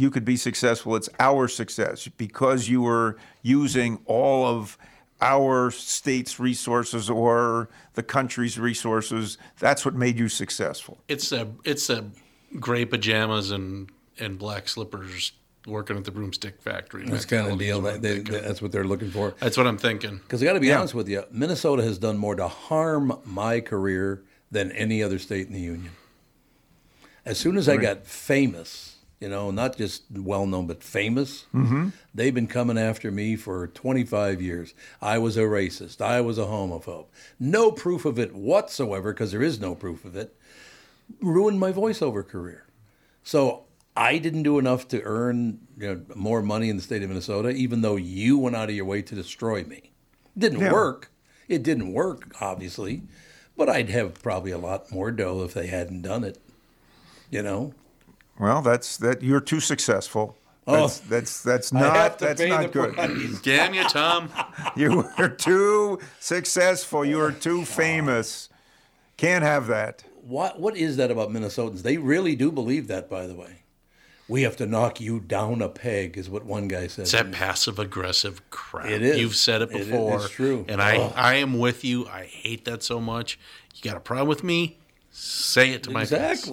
[0.00, 0.96] you could be successful.
[0.96, 4.78] It's our success because you were using all of
[5.20, 9.36] our state's resources or the country's resources.
[9.58, 10.98] That's what made you successful.
[11.08, 12.06] It's a it's a
[12.58, 15.32] gray pajamas and and black slippers
[15.66, 17.04] working at the broomstick factory.
[17.06, 17.82] That's kind of is deal.
[17.82, 19.34] what That they, that's what they're looking for.
[19.40, 20.16] That's what I'm thinking.
[20.16, 20.78] Because I got to be Yeah.
[20.78, 25.46] honest with you, Minnesota has done more to harm my career than any other state
[25.48, 25.92] in the union.
[27.26, 31.90] As soon as I got famous, you know, not just well known, but famous, mm-hmm.
[32.14, 34.74] they've been coming after me for 25 years.
[35.02, 36.00] I was a racist.
[36.00, 37.06] I was a homophobe.
[37.38, 40.34] No proof of it whatsoever, because there is no proof of it.
[41.20, 42.64] Ruined my voiceover career.
[43.22, 43.64] So
[43.94, 47.50] I didn't do enough to earn you know, more money in the state of Minnesota,
[47.50, 49.90] even though you went out of your way to destroy me.
[50.36, 50.72] Didn't Yeah.
[50.72, 51.10] work.
[51.46, 53.02] It didn't work, obviously,
[53.56, 56.38] but I'd have probably a lot more dough if they hadn't done it.
[57.28, 57.74] You know.
[58.40, 59.22] Well, that's that.
[59.22, 60.36] You're too successful.
[60.66, 60.72] Oh.
[60.82, 62.94] That's that's, that's not that's not good.
[62.94, 63.40] price.
[63.42, 64.30] Damn you, Tom.
[64.76, 67.04] You are too successful.
[67.04, 68.48] You are too famous.
[69.16, 70.04] Can't have that.
[70.22, 71.82] What what is that about Minnesotans?
[71.82, 73.56] They really do believe that, by the way.
[74.28, 77.02] We have to knock you down a peg, is what one guy said.
[77.02, 78.86] It's that passive aggressive crap.
[78.86, 79.18] It is.
[79.18, 79.86] You've said it It is.
[79.88, 80.16] before.
[80.24, 80.64] It's true.
[80.68, 81.12] And I, Oh.
[81.16, 82.06] I am with you.
[82.06, 83.40] I hate that so much.
[83.74, 84.78] You got a problem with me?
[85.10, 86.48] Say it to my face.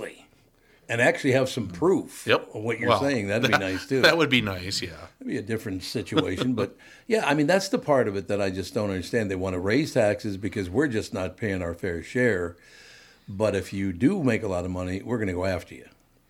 [0.89, 0.93] Exactly.
[0.93, 2.55] And actually have some proof Yep.
[2.55, 3.27] of what you're Well, saying.
[3.27, 4.01] That'd that- be nice too.
[4.01, 4.91] That would be nice, yeah.
[5.19, 6.53] That'd be a different situation.
[6.53, 6.77] but
[7.07, 9.29] yeah, I mean, that's the part of it that I just don't understand.
[9.29, 12.55] They want to raise taxes because we're just not paying our fair share.
[13.27, 15.85] But if you do make a lot of money, we're going to go after you.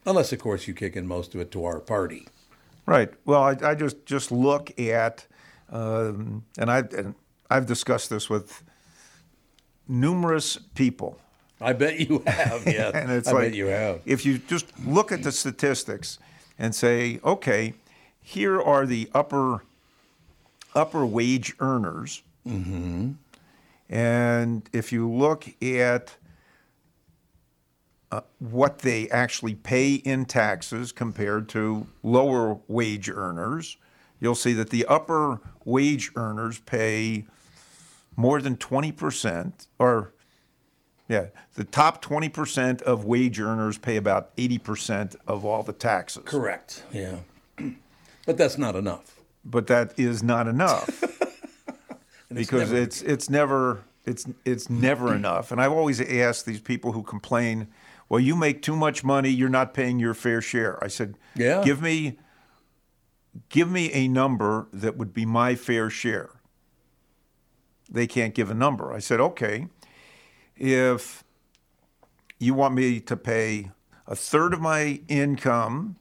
[0.06, 2.28] Unless, of course, you kick in most of it to our party.
[2.88, 3.14] Right.
[3.26, 5.28] Well, I, I just just look at,
[5.70, 7.14] um, and I and
[7.52, 8.64] I've discussed this with
[9.88, 11.20] numerous people.
[11.60, 12.92] I bet you have, yeah.
[12.94, 14.02] and it's I like bet you have.
[14.06, 16.20] if you just look at the statistics
[16.60, 17.74] and say, okay,
[18.22, 19.64] here are the upper
[20.76, 23.12] upper wage earners, Mm-hmm.
[23.90, 26.16] and if you look at
[28.12, 33.76] uh, what they actually pay in taxes compared to lower wage earners,
[34.22, 37.26] you'll see that the upper wage earners pay
[38.16, 40.14] more than 20%, or
[41.08, 46.24] yeah, the top 20% of wage earners pay about 80% of all the taxes.
[46.26, 46.84] Correct.
[46.92, 47.18] Yeah.
[48.26, 49.20] But that's not enough.
[49.46, 51.02] But that is not enough.
[52.34, 55.52] because never- it's it's never it's it's never enough.
[55.54, 57.68] And I've always asked these people who complain,
[58.10, 61.64] "Well, you make too much money, you're not paying your fair share." I said, Yeah.
[61.64, 62.18] give me
[63.48, 66.32] give me a number that would be my fair share."
[67.90, 68.92] They can't give a number.
[68.92, 69.68] I said, "Okay,
[70.60, 71.24] if
[72.40, 73.72] you want me to pay
[74.06, 75.98] a third of my income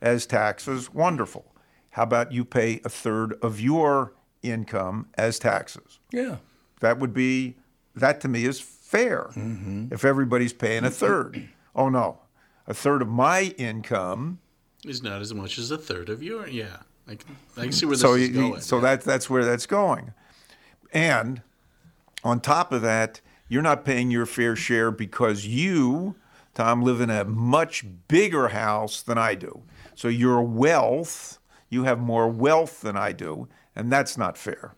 [0.00, 1.54] as taxes, wonderful.
[1.90, 5.98] How about you pay a third of your income as taxes?
[6.12, 6.36] Yeah.
[6.80, 7.56] That would be,
[7.94, 9.92] that to me is fair mm-hmm.
[9.92, 11.48] if everybody's paying a third.
[11.74, 12.18] Oh no,
[12.66, 14.40] a third of my income.
[14.84, 16.48] Is not as much as a third of your.
[16.48, 16.78] Yeah.
[17.06, 18.60] I can, I can see where this so is you- going.
[18.60, 20.12] so that, that's where that's going.
[20.92, 21.42] And
[22.24, 23.20] on top of that,
[23.50, 26.14] you're not paying your fair share because you,
[26.54, 29.62] Tom, live in a much bigger house than I do.
[29.96, 34.74] So your wealth, you have more wealth than I do, and that's not fair.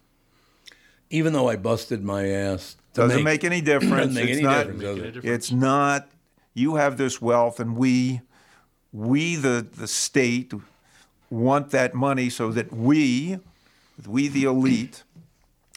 [1.11, 2.77] Even though I busted my ass.
[2.95, 4.15] Doesn't make, any difference.
[4.15, 5.25] Doesn't make it's any not, difference, does it?
[5.25, 6.09] It's not.
[6.55, 8.23] You have this wealth, and we,
[8.91, 10.55] we the the state,
[11.29, 13.39] want that money so that we,
[14.07, 15.03] we the elite,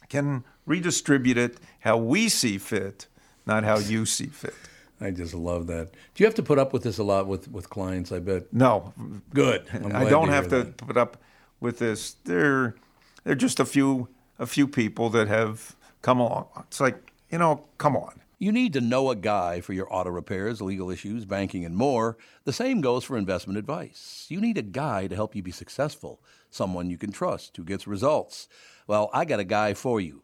[0.08, 3.08] can redistribute it how we see fit,
[3.46, 4.56] not how you see fit.
[5.00, 5.92] I just love that.
[5.92, 8.12] Do you have to put up with this a lot with, with clients?
[8.12, 8.52] I bet.
[8.52, 8.94] No,
[9.34, 9.66] Good.
[9.72, 10.78] I don't to have to that.
[10.78, 11.22] put up
[11.60, 12.16] with this.
[12.24, 12.76] There,
[13.24, 16.48] there are just a few a few people that have come along.
[16.68, 18.22] It's like you know, come on.
[18.40, 22.18] You need to know a guy for your auto repairs, legal issues, banking, and more.
[22.44, 24.26] The same goes for investment advice.
[24.28, 27.88] You need a guy to help you be successful, someone you can trust who gets
[27.88, 28.48] results.
[28.88, 30.24] Well, I got a guy for you,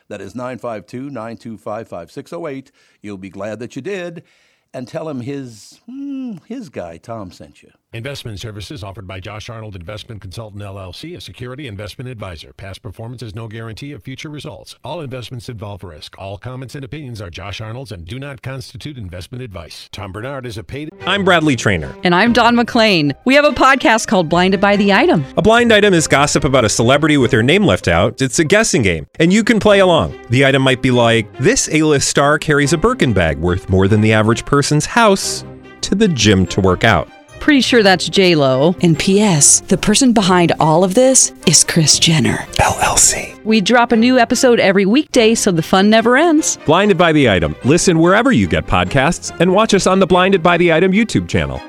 [0.11, 2.71] That is 952 925 5608.
[3.01, 4.23] You'll be glad that you did.
[4.73, 7.71] And tell him his, hmm, his guy, Tom, sent you.
[7.93, 12.53] Investment services offered by Josh Arnold Investment Consultant LLC, a security investment advisor.
[12.53, 14.77] Past performance is no guarantee of future results.
[14.81, 16.15] All investments involve risk.
[16.17, 19.89] All comments and opinions are Josh Arnold's and do not constitute investment advice.
[19.91, 20.89] Tom Barnard is a paid.
[21.01, 21.93] I'm Bradley Trainer.
[22.05, 23.13] And I'm Don McClain.
[23.25, 25.25] We have a podcast called Blinded by the Item.
[25.35, 28.21] A blind item is gossip about a celebrity with their name left out.
[28.21, 30.17] It's a guessing game, and you can play along.
[30.29, 33.99] The item might be like this: A-list star carries a Birkin bag worth more than
[33.99, 35.43] the average person's house
[35.81, 37.09] to the gym to work out.
[37.41, 38.75] Pretty sure that's J Lo.
[38.83, 39.61] And P.S.
[39.61, 43.43] The person behind all of this is Kris Jenner LLC.
[43.43, 46.57] We drop a new episode every weekday, so the fun never ends.
[46.67, 47.55] Blinded by the item.
[47.65, 51.27] Listen wherever you get podcasts, and watch us on the Blinded by the Item YouTube
[51.27, 51.59] channel.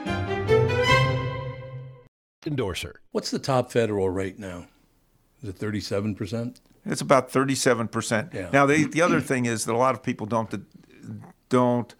[2.46, 2.96] Endorser.
[3.12, 4.66] What's the top federal rate now?
[5.42, 6.56] Is it 37%?
[6.84, 8.34] It's about 37%.
[8.34, 8.50] Yeah.
[8.52, 10.66] Now, the, the other thing is that a lot of people don't
[11.48, 11.94] don't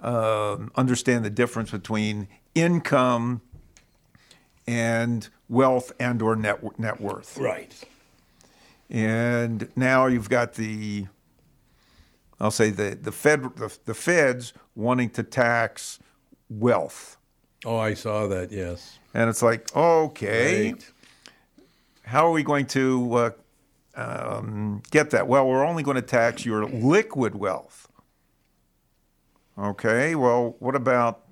[0.00, 3.40] um understand the difference between income
[4.66, 7.38] and wealth and or net net worth.
[7.38, 7.72] Right.
[8.90, 11.06] And now you've got the,
[12.40, 15.98] I'll say the the Fed the, the Feds wanting to tax
[16.48, 17.16] wealth,
[17.66, 18.50] Oh, I saw that.
[18.52, 18.98] Yes.
[19.12, 20.90] and it's like okay, Right.
[22.04, 23.30] how are we going to uh,
[23.96, 25.26] um, get that?
[25.26, 27.88] Well, we're only going to tax your liquid wealth.
[29.58, 30.14] Okay.
[30.14, 31.22] Well, what about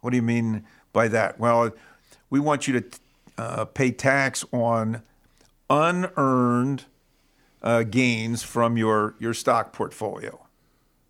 [0.00, 1.38] what do you mean by that?
[1.38, 1.72] Well,
[2.30, 2.90] we want you to
[3.36, 5.02] uh, pay tax on
[5.70, 6.84] unearned
[7.62, 10.40] uh, gains from your, your stock portfolio.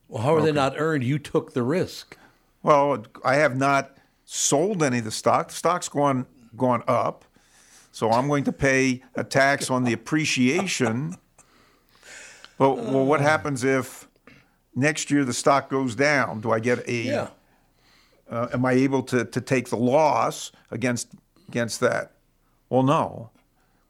[0.08, 1.04] Well, how are they not earned?
[1.04, 2.16] You took the risk.
[2.62, 5.48] Well, I have not sold any of the stock.
[5.48, 6.26] The stock's gone
[6.56, 7.24] gone up,
[7.92, 11.16] so I'm going to pay a tax on the appreciation.
[12.56, 14.08] But well, what happens if
[14.74, 16.40] next year the stock goes down?
[16.40, 17.02] Do I get a?
[17.02, 17.28] Yeah.
[18.30, 21.08] Uh, am I able to, to take the loss against
[21.48, 22.12] against that?
[22.68, 23.30] Well, no.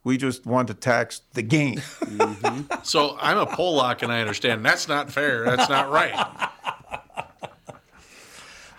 [0.05, 1.83] We just want to tax the gain.
[2.83, 5.45] So I'm a Pollock, and I understand that's not fair.
[5.45, 6.15] That's not right.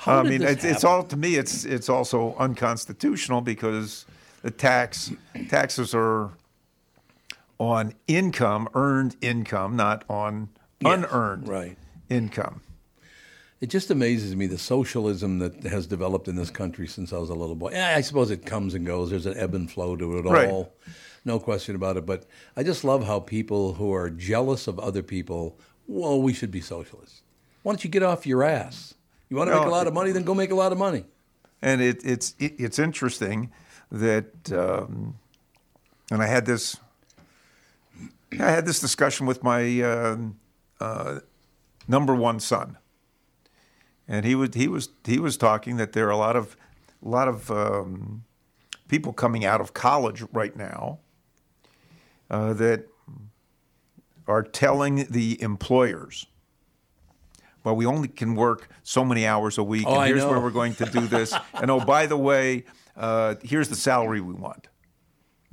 [0.05, 1.35] I did mean, this it's, it's all to me.
[1.35, 4.05] It's it's also unconstitutional because
[4.41, 5.11] the tax
[5.49, 6.31] taxes are
[7.59, 10.49] on income, earned income, not on
[10.83, 11.77] unearned right.
[12.09, 12.61] income.
[13.61, 17.29] It just amazes me the socialism that has developed in this country since I was
[17.29, 17.71] a little boy.
[17.71, 19.09] Yeah, I suppose it comes and goes.
[19.09, 20.49] There's an ebb and flow to it Right.
[20.49, 20.73] all.
[21.25, 22.05] No question about it.
[22.05, 25.57] But I just love how people who are jealous of other people,
[25.87, 27.21] well, we should be socialists.
[27.63, 28.93] Why don't you get off your ass?
[29.29, 31.03] You want to make a lot of money, then go make a lot of money.
[31.61, 33.51] And it, it's it, it's interesting
[33.91, 35.15] that, um,
[36.09, 36.77] and I had this,
[38.39, 40.39] I had this discussion with my um
[40.79, 41.19] uh,
[41.87, 42.77] number one son,
[44.09, 46.57] and he was he was he was talking that there are a lot of
[47.05, 48.23] a lot of um,
[48.89, 50.99] people coming out of college right now
[52.29, 52.87] uh, that
[54.27, 56.25] are telling the employers.
[57.63, 60.29] Well, we only can work so many hours a week, Oh, and I here's know.
[60.31, 61.33] where we're going to do this.
[61.53, 62.63] and oh, by the way,
[62.95, 64.67] uh, here's the salary we want.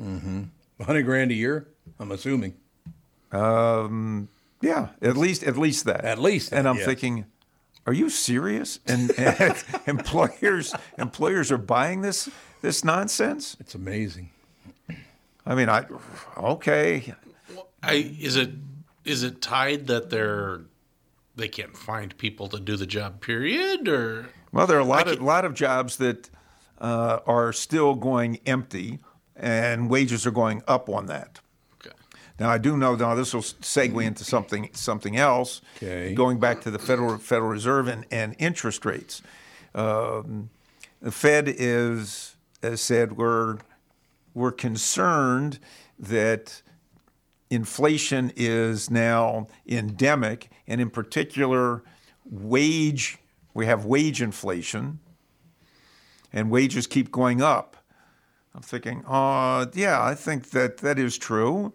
[0.01, 0.45] Mm-hmm.
[0.77, 2.55] 100 grand a year, I'm assuming.
[3.33, 4.29] Um,
[4.63, 6.05] yeah, at least at least that.
[6.05, 7.27] At least And I'm thinking,
[7.87, 8.81] are you serious?
[8.87, 12.29] And, and employers employers are buying this
[12.61, 13.57] this nonsense.
[13.61, 14.31] It's amazing.
[15.47, 15.85] I mean, I
[16.37, 17.15] okay.
[17.83, 18.51] I is it
[19.05, 20.63] is it tied that they're
[21.37, 23.21] they can't find people to do the job?
[23.21, 23.89] Period.
[23.89, 26.29] Or Well, there are a lot of lot of jobs that
[26.79, 28.99] uh, are still going empty,
[29.37, 31.41] and wages are going up on that.
[32.39, 32.95] Now, I do know.
[32.95, 35.63] Now, this will segue into something something else.
[35.77, 36.15] Okay.
[36.15, 39.23] Going back to the Federal Federal Reserve and, and interest rates,
[39.75, 40.51] um,
[41.01, 43.59] the Fed is has said we're
[44.35, 45.59] we're concerned
[45.99, 46.63] that
[47.49, 51.83] inflation is now endemic, and in particular,
[52.25, 53.19] wage.
[53.55, 54.99] We have wage inflation,
[56.35, 57.79] and wages keep going up.
[58.55, 61.73] I'm thinking, uh, yeah, I think that that is true,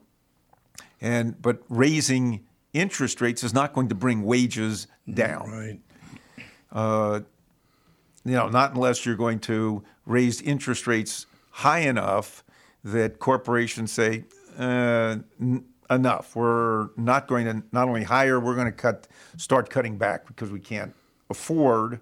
[1.02, 5.50] and but raising interest rates is not going to bring wages down.
[5.50, 5.80] Right.
[6.72, 7.22] Uh,
[8.24, 12.44] you know, not unless you're going to raise interest rates high enough
[12.84, 14.26] that corporations say,
[14.58, 16.36] uh, n- enough.
[16.36, 20.50] We're not going to not only hire, we're going to cut, start cutting back because
[20.50, 20.94] we can't
[21.30, 22.00] afford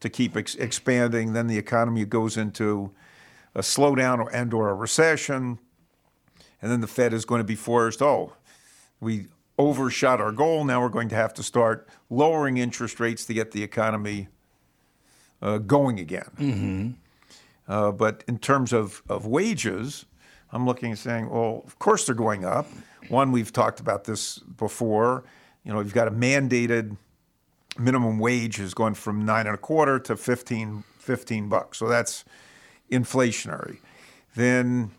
[0.00, 1.32] to keep ex- expanding.
[1.32, 2.92] Then the economy goes into
[3.54, 5.58] a slowdown or, and or a recession,
[6.60, 8.02] and then the Fed is going to be forced.
[8.02, 8.34] Oh,
[9.00, 9.26] we
[9.58, 10.64] overshot our goal.
[10.64, 14.28] Now we're going to have to start lowering interest rates to get the economy
[15.42, 16.30] uh, going again.
[16.38, 16.90] Mm-hmm.
[17.66, 20.06] Uh, but in terms of, of wages,
[20.52, 22.66] I'm looking and saying, well, of course they're going up.
[23.08, 25.24] One, we've talked about this before.
[25.64, 26.96] You know, you've got a mandated
[27.78, 31.78] minimum wage has gone from nine and a quarter to 15, 15 bucks.
[31.78, 32.24] So that's
[32.90, 33.78] inflationary.
[34.34, 34.90] Then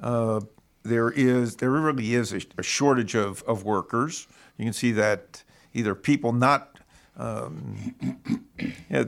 [0.00, 0.40] uh,
[0.88, 4.26] there is there really is a, a shortage of, of workers.
[4.56, 5.42] You can see that
[5.74, 6.78] either people not
[7.16, 7.94] um,
[8.90, 9.04] yeah,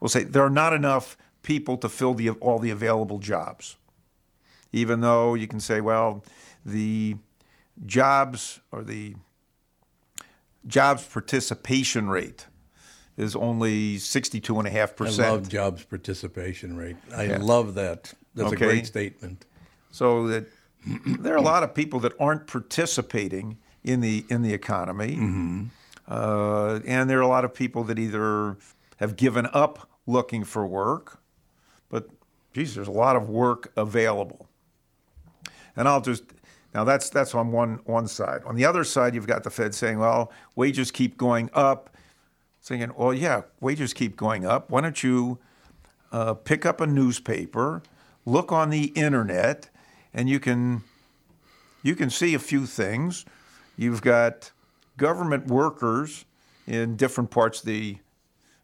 [0.00, 3.76] we'll say there are not enough people to fill the all the available jobs.
[4.72, 6.22] Even though you can say, well,
[6.64, 7.16] the
[7.86, 9.14] jobs or the
[10.66, 12.46] jobs participation rate
[13.16, 15.20] is only 62.5%.
[15.24, 16.96] I love jobs participation rate.
[17.14, 17.38] I Yeah.
[17.40, 18.12] love that.
[18.34, 18.64] That's Okay.
[18.64, 19.44] a great statement.
[19.90, 20.46] So that
[20.86, 25.16] there are a lot of people that aren't participating in the in the economy.
[26.08, 28.56] Uh, and there are a lot of people that either
[28.96, 31.20] have given up looking for work,
[31.90, 32.08] but
[32.54, 34.48] geez, there's a lot of work available.
[35.76, 36.24] And I'll just
[36.74, 38.42] now that's that's on one one side.
[38.44, 41.90] On the other side, you've got the Fed saying, "Well, wages keep going up."
[42.60, 44.70] Saying, "Well, yeah, wages keep going up.
[44.70, 45.38] Why don't you
[46.12, 47.82] uh, pick up a newspaper,
[48.24, 49.70] look on the internet,
[50.18, 50.82] and you can
[51.84, 53.24] you can see a few things.
[53.76, 54.50] You've got
[54.96, 56.24] government workers
[56.66, 57.98] in different parts of the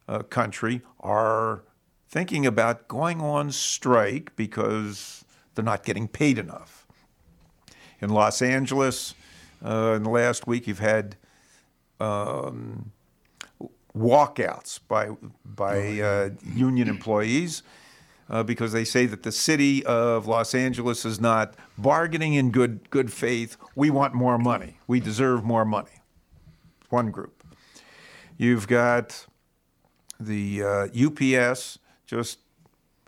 [0.09, 1.63] uh, country are
[2.09, 5.23] thinking about going on strike because
[5.55, 6.85] they're not getting paid enough.
[8.01, 9.15] In Los Angeles,
[9.63, 11.15] uh, in the last week, you've had
[12.01, 12.91] um,
[13.97, 15.11] walkouts by
[15.45, 17.63] by uh, union employees
[18.29, 22.89] uh, because they say that the city of Los Angeles is not bargaining in good
[22.89, 23.57] good faith.
[23.75, 24.79] We want more money.
[24.87, 26.01] We deserve more money.
[26.89, 27.43] One group.
[28.37, 29.25] You've got
[30.19, 32.39] the uh, UPS just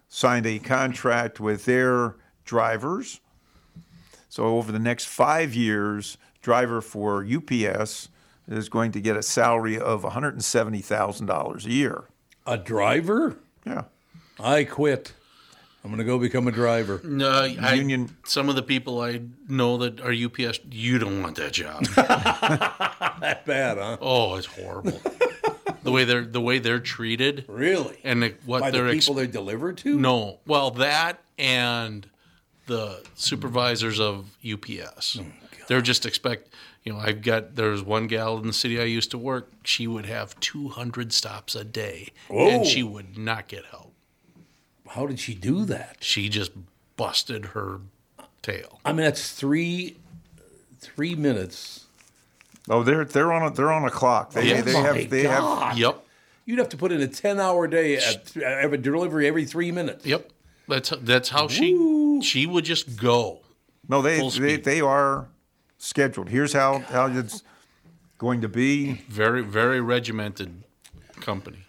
[0.10, 2.16] signed a contract with their
[2.46, 3.20] drivers.
[4.30, 8.10] So over the next five years, driver for UPS
[8.48, 12.06] is going to get a salary of $170,000 a year.
[12.46, 13.38] A driver?
[13.66, 13.84] Yeah.
[14.40, 15.14] I quit.
[15.84, 17.00] I'm going to go become a driver.
[17.04, 18.18] No, I, Union.
[18.26, 21.86] Some of the people I know that are UPS, you don't want that job.
[21.96, 23.98] that bad, huh?
[24.02, 25.00] Oh, it's horrible.
[25.84, 27.46] the way they're the way they're treated.
[27.48, 28.00] Really?
[28.04, 29.98] And the, what By they're people they deliver to?
[29.98, 30.40] No.
[30.46, 32.10] Well, that and
[32.66, 35.20] the supervisors of UPS.
[35.22, 35.26] Oh,
[35.68, 36.54] they're just expect.
[36.84, 39.52] You know, I've got there's one gal in the city I used to work.
[39.64, 42.50] She would have 200 stops a day, Whoa.
[42.50, 43.94] and she would not get help.
[44.90, 45.98] How did she do that?
[46.02, 46.52] She just
[46.96, 47.82] busted her
[48.42, 48.80] tail.
[48.86, 49.98] I mean, that's three
[50.80, 51.86] three minutes.
[52.70, 54.32] Oh, they're they're on a they're on a clock.
[54.32, 56.04] They, Oh they my have they have Yep.
[56.46, 59.72] You'd have to put in a ten hour day at have a delivery every three
[59.72, 60.06] minutes.
[60.06, 60.30] Yep.
[60.68, 63.42] That's that's how she she would just go.
[63.90, 64.64] No, they Full they, speed.
[64.66, 65.28] they are
[65.78, 66.30] scheduled.
[66.30, 67.44] Here's how how it's
[68.18, 68.94] going to be.
[69.08, 70.64] Very very regimented
[71.22, 71.60] company.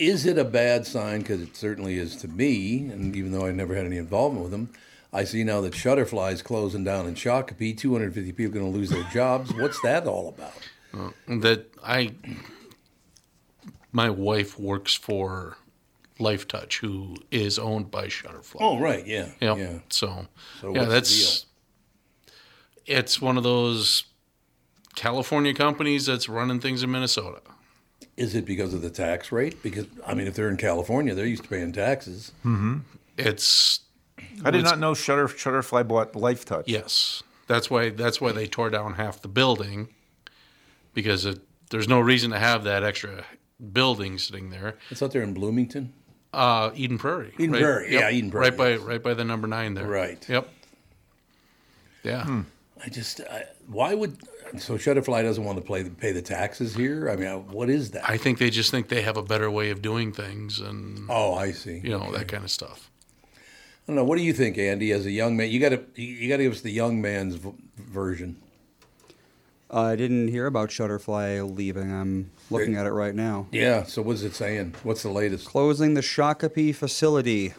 [0.00, 1.20] Is it a bad sign?
[1.20, 4.50] Because it certainly is to me, and even though I never had any involvement with
[4.50, 4.70] them,
[5.12, 7.76] I see now that Shutterfly is closing down in Shakopee.
[7.76, 9.52] 250 people are going to lose their jobs.
[9.52, 10.54] What's that all about?
[10.94, 12.14] Uh, that I,
[13.92, 15.58] my wife works for
[16.18, 18.56] Lifetouch, who is owned by Shutterfly.
[18.60, 19.58] Oh, right, yeah, Yep.
[19.58, 19.78] yeah.
[19.90, 20.26] So,
[20.62, 21.44] So yeah, that's
[22.86, 24.04] it's one of those
[24.96, 27.42] California companies that's running things in Minnesota.
[28.20, 29.62] Is it because of the tax rate?
[29.62, 32.32] Because I mean, if they're in California, they're used to paying taxes.
[32.44, 32.78] Mm-hmm.
[33.16, 33.80] It's
[34.44, 36.64] I did it's- not know Shutter Shutterfly bought Lifetouch.
[36.66, 39.88] Yes, that's why that's why they tore down half the building
[40.92, 41.40] because it,
[41.70, 43.24] there's no reason to have that extra
[43.72, 44.76] building sitting there.
[44.90, 45.94] It's out there in Bloomington.
[46.34, 47.32] Uh, Eden Prairie.
[47.38, 47.62] Eden right?
[47.62, 48.80] Prairie, yeah, Eden Prairie, Right by yes.
[48.80, 49.86] right by the number nine there.
[49.86, 50.28] Right.
[50.28, 50.46] Yep.
[52.02, 52.42] Yeah.
[52.84, 54.18] I just, I, why would
[54.58, 57.08] so Shutterfly doesn't want to play pay the taxes here?
[57.10, 58.08] I mean, uh, what is that?
[58.08, 61.34] I think they just think they have a better way of doing things, and oh,
[61.34, 61.80] I see.
[61.84, 62.90] You know that kind of stuff.
[63.36, 63.38] I
[63.86, 64.04] don't know.
[64.04, 64.92] What do you think, Andy?
[64.92, 67.34] As a young man, you got to you got to give us the young man's
[67.36, 68.36] v- version.
[69.72, 71.92] I didn't hear about Shutterfly leaving.
[71.92, 73.46] I'm looking at it right now.
[73.52, 73.84] Yeah.
[73.84, 74.74] So what's it saying?
[74.82, 75.46] What's the latest?
[75.46, 77.54] Closing the Shakopee facility.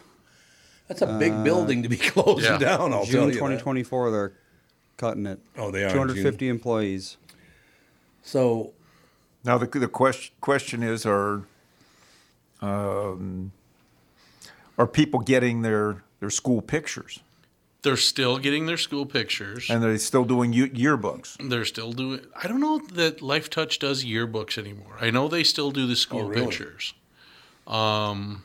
[0.88, 2.92] That's a big Uh, building to be closing down.
[2.92, 3.32] I'll June tell you.
[3.32, 3.38] that.
[3.38, 4.32] 2024, they're
[5.02, 5.40] cutting it.
[5.58, 7.16] Oh, they are in 250 employees.
[8.22, 8.72] So
[9.44, 11.42] now the the question question is are
[12.60, 13.50] um,
[14.78, 17.18] are people getting their their school pictures
[17.82, 19.68] They're still getting their school pictures.
[19.68, 21.36] and they're still doing yearbooks?
[21.50, 22.20] They're still doing.
[22.40, 24.96] I don't know that Lifetouch does yearbooks anymore.
[25.00, 26.46] I know they still do the school really?
[26.46, 26.94] pictures.
[27.66, 28.44] Um,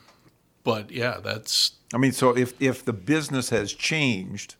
[0.64, 4.57] but yeah, that's I mean, so if if the business has changed, it,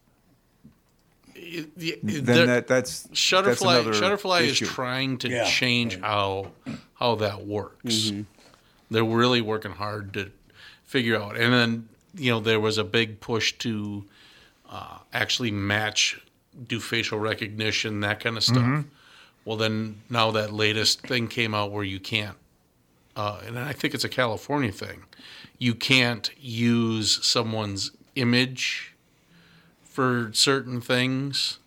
[1.77, 3.81] then that that's that's Shutterfly.
[3.81, 4.65] another Shutterfly issue.
[4.65, 5.45] is trying to Yeah.
[5.45, 6.53] change how
[6.95, 8.13] how that works.
[8.91, 10.31] They're really working hard to
[10.85, 11.37] figure out.
[11.37, 14.05] And then you know there was a big push to
[14.71, 16.21] uh, actually match,
[16.67, 18.59] do facial recognition, that kind of stuff.
[18.59, 18.85] Mhm.
[19.45, 22.37] Well, then now that latest thing came out where you can't,
[23.17, 25.05] uh, and I think it's a California thing.
[25.59, 28.93] You can't use someone's image
[29.99, 31.59] for certain things.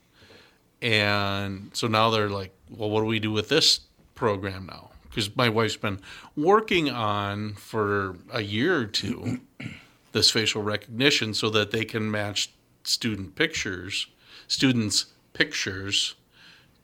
[0.82, 3.82] And so now they're like, well, what do we do with this
[4.16, 4.92] program now?
[5.10, 6.00] Because my wife's been
[6.38, 9.42] working on for a year or two
[10.14, 12.52] this facial recognition so that they can match
[12.86, 14.08] student pictures,
[14.48, 16.16] students' pictures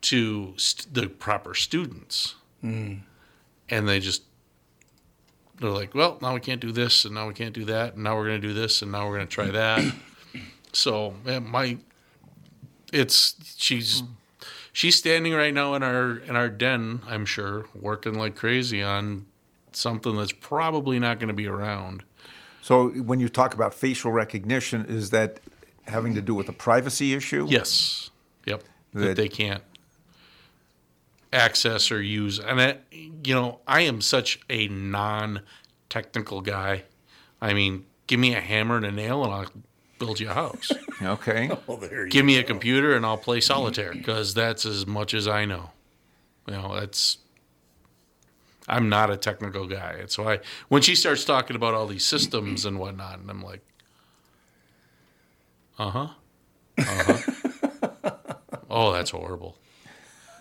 [0.02, 2.34] to st- the proper students.
[2.62, 3.00] Mm.
[3.70, 4.24] and they just
[5.60, 8.04] they're like, well, now we can't do this, and now we can't do that, and
[8.04, 9.94] now we're going to do this, and now we're going to try that.
[10.78, 11.78] So man, my
[12.92, 14.06] it's she's hmm.
[14.72, 19.26] she's standing right now in our in our den, I'm sure, working like crazy on
[19.72, 22.04] something that's probably not going to be around.
[22.62, 25.40] So when you talk about facial recognition, is that
[25.86, 27.46] having to do with a privacy issue?
[27.48, 28.10] Yes.
[28.46, 28.62] Yep.
[28.94, 29.62] That, That- they can't
[31.32, 32.38] access or use.
[32.40, 36.84] And I, you know, I am such a non-technical guy.
[37.40, 39.46] I mean, give me a hammer and a nail, and I'll
[39.98, 40.72] build you a house.
[41.00, 41.48] Okay.
[41.68, 45.14] Oh, there you give me a computer, and I'll play solitaire because that's as much
[45.14, 45.70] as I know.
[46.48, 47.18] You know, that's.
[48.66, 52.04] I'm not a technical guy, and so I when she starts talking about all these
[52.04, 53.60] systems and whatnot, and I'm like,
[55.78, 56.08] uh huh,
[56.78, 58.10] uh huh.
[58.70, 59.56] oh, that's horrible.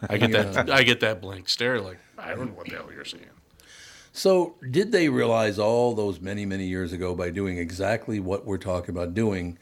[0.10, 0.72] I get that.
[0.72, 3.26] I get that blank stare, like I don't know what the hell you're saying.
[4.18, 8.58] So, did they realize all those many, many years ago by doing exactly what we're
[8.58, 9.60] talking about doing,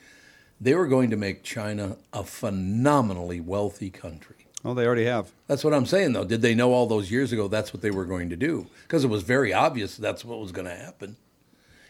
[0.62, 4.48] they were going to make China a phenomenally wealthy country?
[4.64, 5.34] Oh, they already have.
[5.48, 6.24] That's what I'm saying, though.
[6.24, 8.68] Did they know all those years ago that's what they were going to do?
[8.84, 11.18] Because it was very obvious that's what was going to happen.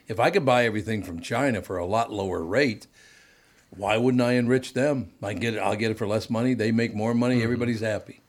[0.07, 2.87] If I could buy everything from China for a lot lower rate,
[3.69, 5.11] why wouldn't I enrich them?
[5.21, 5.59] I get it.
[5.59, 6.55] I'll get it for less money.
[6.55, 7.35] They make more money.
[7.35, 7.43] Mm-hmm.
[7.43, 8.21] Everybody's happy.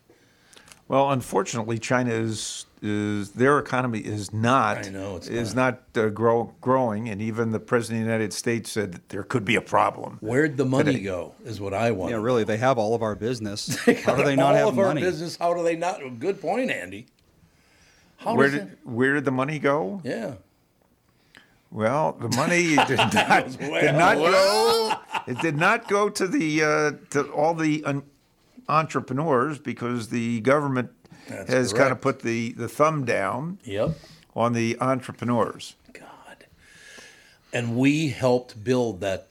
[0.88, 6.08] Well, unfortunately, China is is their economy is not I know, it's is not, uh,
[6.08, 9.56] grow, growing, and even the president of the United States said that there could be
[9.56, 10.18] a problem.
[10.20, 11.04] Where'd the money Today.
[11.04, 11.34] go?
[11.44, 12.10] Is what I want.
[12.12, 13.76] Yeah, really, they have all of our business.
[14.04, 14.76] How do they not have the money?
[14.76, 15.36] all have of our business?
[15.36, 16.18] How do they not?
[16.18, 17.06] Good point, Andy.
[18.18, 20.00] How where does did where did the money go?
[20.04, 20.34] Yeah.
[21.70, 24.92] Well, the money did not, did not go.
[25.26, 28.04] It did not go to the uh, to all the un-
[28.68, 30.90] entrepreneurs because the government
[31.28, 33.96] That's has kind of put the, the thumb down Yep.
[34.34, 35.74] on the entrepreneurs.
[35.92, 36.46] God.
[37.52, 39.28] And we helped build that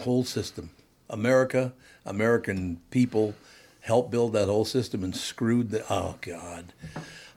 [0.00, 0.70] whole system.
[1.08, 1.72] America,
[2.04, 3.34] American people
[3.80, 5.84] helped build that whole system and screwed the.
[5.92, 6.72] Oh, God.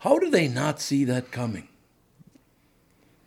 [0.00, 1.68] How do they not see that coming?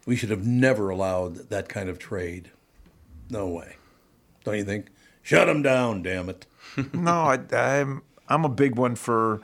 [0.06, 2.52] We should have never allowed that kind of trade.
[3.30, 3.78] No way.
[4.44, 4.88] Don't you think?
[5.22, 6.46] Shut them down, damn it.
[6.94, 9.40] no, I, I'm I'm a big one for,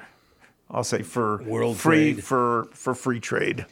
[0.71, 2.23] I'll say for World free trade.
[2.23, 3.65] for for free trade.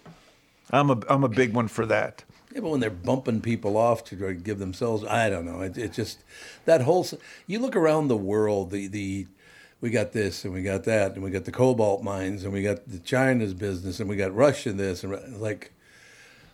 [0.71, 2.23] I'm a I'm a big one for that.
[2.53, 5.61] Yeah, but when they're bumping people off to give themselves, I don't know.
[5.61, 6.23] It, it just
[6.65, 7.07] that whole.
[7.45, 8.71] You look around the world.
[8.71, 9.27] The the
[9.79, 12.63] we got this and we got that and we got the cobalt mines and we
[12.63, 15.71] got the China's business and we got Russia this and like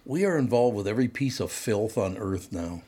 [0.05, 2.81] we are involved with every piece of filth on earth now.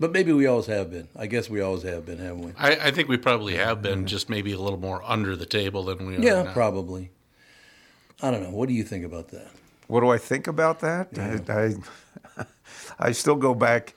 [0.00, 1.08] But maybe we always have been.
[1.14, 2.52] I guess we always have been, haven't we?
[2.56, 5.84] I, I think we probably have been just maybe a little more under the table
[5.84, 6.52] than we are Yeah, now.
[6.54, 7.10] probably.
[8.22, 8.50] I don't know.
[8.50, 9.48] What do you think about that?
[9.88, 11.08] What do I think about that?
[11.18, 11.74] I,
[12.38, 12.44] I
[13.08, 13.94] I still go back.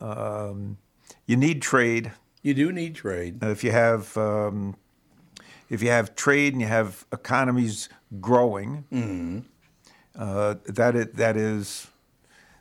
[0.00, 0.76] Um,
[1.26, 2.12] you need trade.
[2.42, 3.42] You do need trade.
[3.42, 4.76] If you have um,
[5.68, 7.88] if you have trade and you have economies
[8.20, 9.38] growing, Mm-hmm.
[10.16, 11.88] uh, that it, that is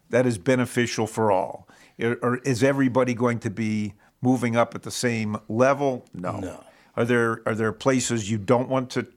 [0.10, 1.68] that is beneficial for all.
[2.00, 6.06] Or is everybody going to be moving up at the same level?
[6.14, 6.40] No.
[6.40, 6.64] No.
[6.96, 9.08] Are there are there places you don't want to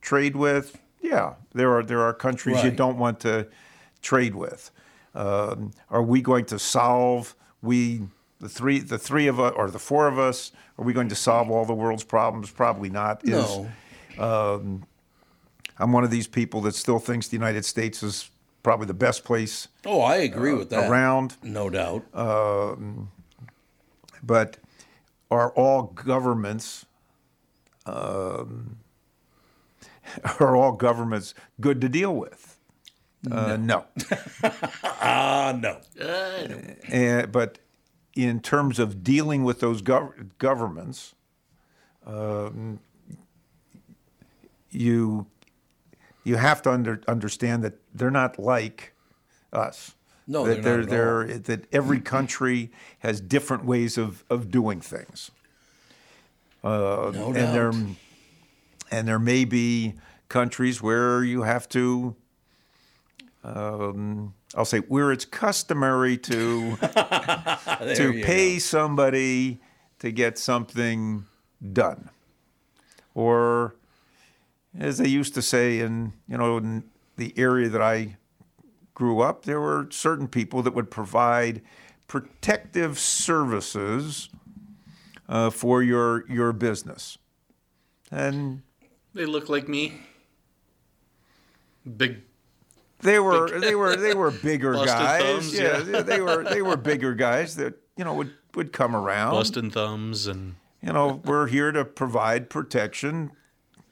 [0.00, 0.78] trade with?
[1.00, 3.48] Yeah, there are there are countries you don't want to
[4.02, 4.70] trade with.
[5.14, 8.02] Um, are we going to solve we
[8.40, 10.52] the three the three of us or the four of us?
[10.78, 12.50] Are we going to solve all the world's problems?
[12.50, 13.24] Probably not.
[13.24, 13.68] No.
[14.18, 14.84] um,
[15.78, 18.30] I'm one of these people that still thinks the United States is
[18.66, 20.90] probably the best place Oh, I agree uh, with that.
[20.90, 21.36] around.
[21.40, 22.02] No doubt.
[22.12, 23.12] Um,
[24.24, 24.56] but
[25.30, 26.84] are all governments
[27.86, 28.78] um,
[30.40, 32.58] are all governments good to deal with?
[33.30, 33.84] Uh, no.
[35.00, 35.78] Ah, no.
[36.88, 37.60] And, but
[38.16, 41.14] in terms of dealing with those gov- governments,
[42.04, 42.80] um,
[44.70, 45.26] you
[46.26, 48.92] you have to under, understand that they're not like
[49.52, 49.94] us.
[50.26, 54.80] No, that they're not at they're, that every country has different ways of, of doing
[54.80, 55.30] things.
[56.64, 57.52] Uh, No and doubt.
[57.52, 57.72] there
[58.90, 59.94] and there may be
[60.28, 62.16] countries where you have to
[63.44, 69.60] um, I'll say where it's customary to to pay somebody
[70.00, 71.24] to get something
[71.72, 72.10] done,
[73.14, 73.76] or
[74.78, 76.84] as they used to say in you know in
[77.16, 78.16] the area that I
[78.94, 81.62] grew up, there were certain people that would provide
[82.08, 84.28] protective services
[85.28, 87.18] uh, for your your business,
[88.10, 88.62] and
[89.14, 90.00] They look like me.
[91.96, 92.22] Big.
[93.00, 95.22] They were they were they were bigger guys.
[95.22, 96.02] thumbs, yeah, yeah.
[96.02, 99.32] they were they were bigger guys that you know would would come around.
[99.32, 103.32] Busting thumbs and You know, we're here to provide protection.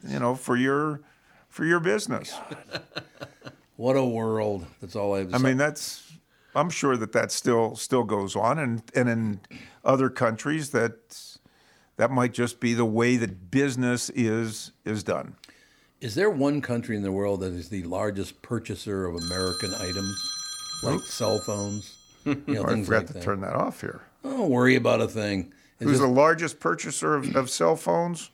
[0.07, 1.01] You know, for your
[1.49, 2.35] for your business.
[3.77, 4.67] What a world!
[4.81, 5.45] That's all I have I say.
[5.45, 6.13] mean, that's.
[6.55, 9.41] I'm sure that that still still goes on, and and in
[9.85, 11.19] other countries that
[11.97, 15.35] that might just be the way that business is is done.
[16.01, 20.17] Is there one country in the world that is the largest purchaser of American items,
[20.85, 21.97] like cell phones?
[22.25, 23.23] You know, oh, I forgot like to that.
[23.23, 24.01] turn that off here.
[24.23, 25.53] Don't worry about a thing.
[25.79, 28.31] It's Who's just the largest purchaser of, of cell phones?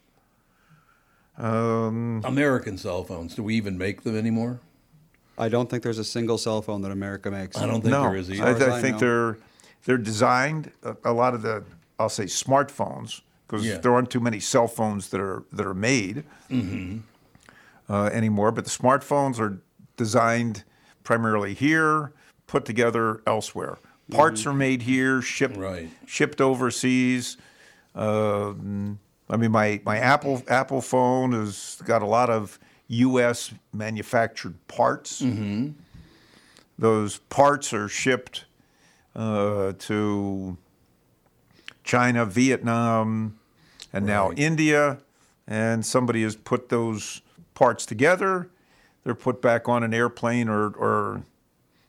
[1.40, 3.34] Um, American cell phones.
[3.34, 4.60] Do we even make them anymore?
[5.38, 7.56] I don't think there's a single cell phone that America makes.
[7.56, 8.44] I don't think no, there is either.
[8.44, 9.00] I, As far as I I think know.
[9.00, 9.38] they're
[9.84, 10.70] they're designed.
[10.82, 11.64] A, a lot of the
[11.98, 13.78] I'll say smartphones because Yeah.
[13.78, 16.98] there aren't too many cell phones that are that are made Mm-hmm.
[17.88, 18.52] uh, anymore.
[18.52, 19.60] But the smartphones are
[19.96, 20.64] designed
[21.04, 22.12] primarily here,
[22.46, 23.78] put together elsewhere.
[24.10, 25.88] Parts are made here, shipped Right.
[26.06, 27.36] shipped overseas.
[27.94, 28.98] Um,
[29.30, 32.58] I mean, my, my Apple Apple phone has got a lot of
[32.88, 33.52] U.S.
[33.72, 35.22] manufactured parts.
[35.22, 35.70] Mm-hmm.
[36.78, 38.46] Those parts are shipped
[39.14, 40.56] uh, to
[41.84, 43.38] China, Vietnam,
[43.92, 44.98] and now India.
[45.46, 47.22] And somebody has put those
[47.54, 48.48] parts together.
[49.04, 51.22] They're put back on an airplane or, or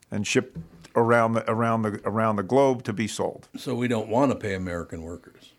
[0.09, 0.57] and shipped
[0.95, 3.47] around the around the around the globe to be sold.
[3.57, 5.50] So we don't want to pay American workers.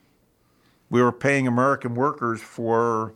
[0.92, 3.14] We were paying American workers for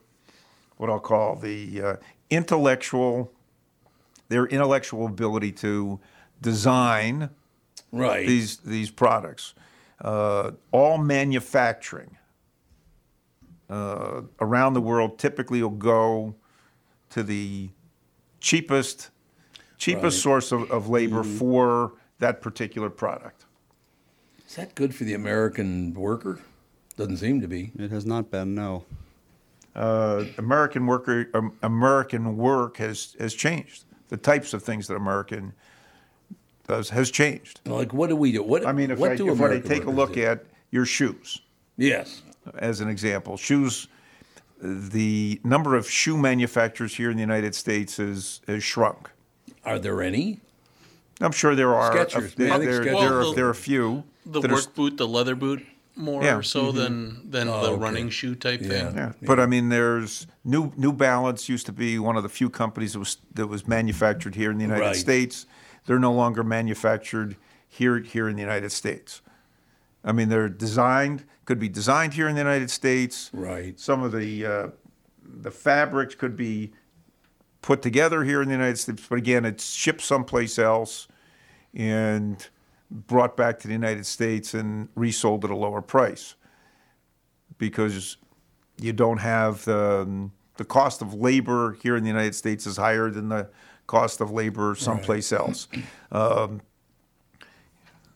[0.79, 1.97] what I'll call the uh,
[2.31, 3.31] intellectual,
[4.31, 6.01] their intellectual ability to
[6.41, 7.29] design
[7.93, 8.27] Right.
[8.27, 9.53] these these products.
[10.01, 12.17] Uh, all manufacturing
[13.69, 16.35] uh, around the world typically will go
[17.11, 17.69] to the
[18.41, 19.11] cheapest
[19.77, 20.23] cheapest Right.
[20.23, 23.45] source of, of labor for that particular product.
[24.49, 26.41] Is that good for the American worker?
[26.97, 27.73] Doesn't seem to be.
[27.79, 28.85] It has not been, no.
[29.75, 33.85] uh, American worker um, American work has has changed.
[34.09, 35.53] The types of things that American
[36.67, 37.61] does has changed.
[37.67, 38.43] Like, what do we do?
[38.43, 40.25] What I mean, if what I, do if I take a look do?
[40.25, 41.43] at your shoes,
[41.77, 42.23] yes,
[42.59, 43.89] as an example, shoes,
[44.61, 49.11] the number of shoe manufacturers here in the United States is has shrunk.
[49.65, 50.41] are there any?
[51.21, 51.95] I'm sure there are.
[51.95, 54.05] Skechers, there, man, I think there, Skechers- there Well, are, there are a few.
[54.25, 55.65] the that are work boot, the leather boot,
[55.97, 56.41] more Yeah.
[56.43, 57.83] so than than Oh, the okay.
[57.83, 58.95] running shoe type thing.
[58.95, 62.51] Yeah, but I mean, there's New New Balance used to be one of the few
[62.51, 64.97] companies that was that was manufactured here in the United Right.
[64.97, 65.47] States.
[65.87, 67.37] They're no longer manufactured
[67.69, 69.23] here here in the United States.
[70.05, 73.31] I mean, they're designed could be designed here in the United States.
[73.33, 73.79] Right.
[73.79, 74.69] Some of the uh,
[75.25, 76.73] the fabrics could be
[77.63, 81.09] put together here in the United States, but again, it's shipped someplace else
[81.75, 82.49] and
[82.91, 86.35] brought back to the United States and resold at a lower price
[87.59, 88.17] because
[88.81, 93.11] you don't have the the cost of labor here in the United States is higher
[93.11, 93.49] than the
[93.87, 95.69] cost of labor someplace else.
[96.11, 96.63] Um,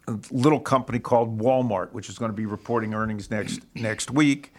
[0.08, 4.52] a little company called Walmart, which is going to be reporting earnings next next week,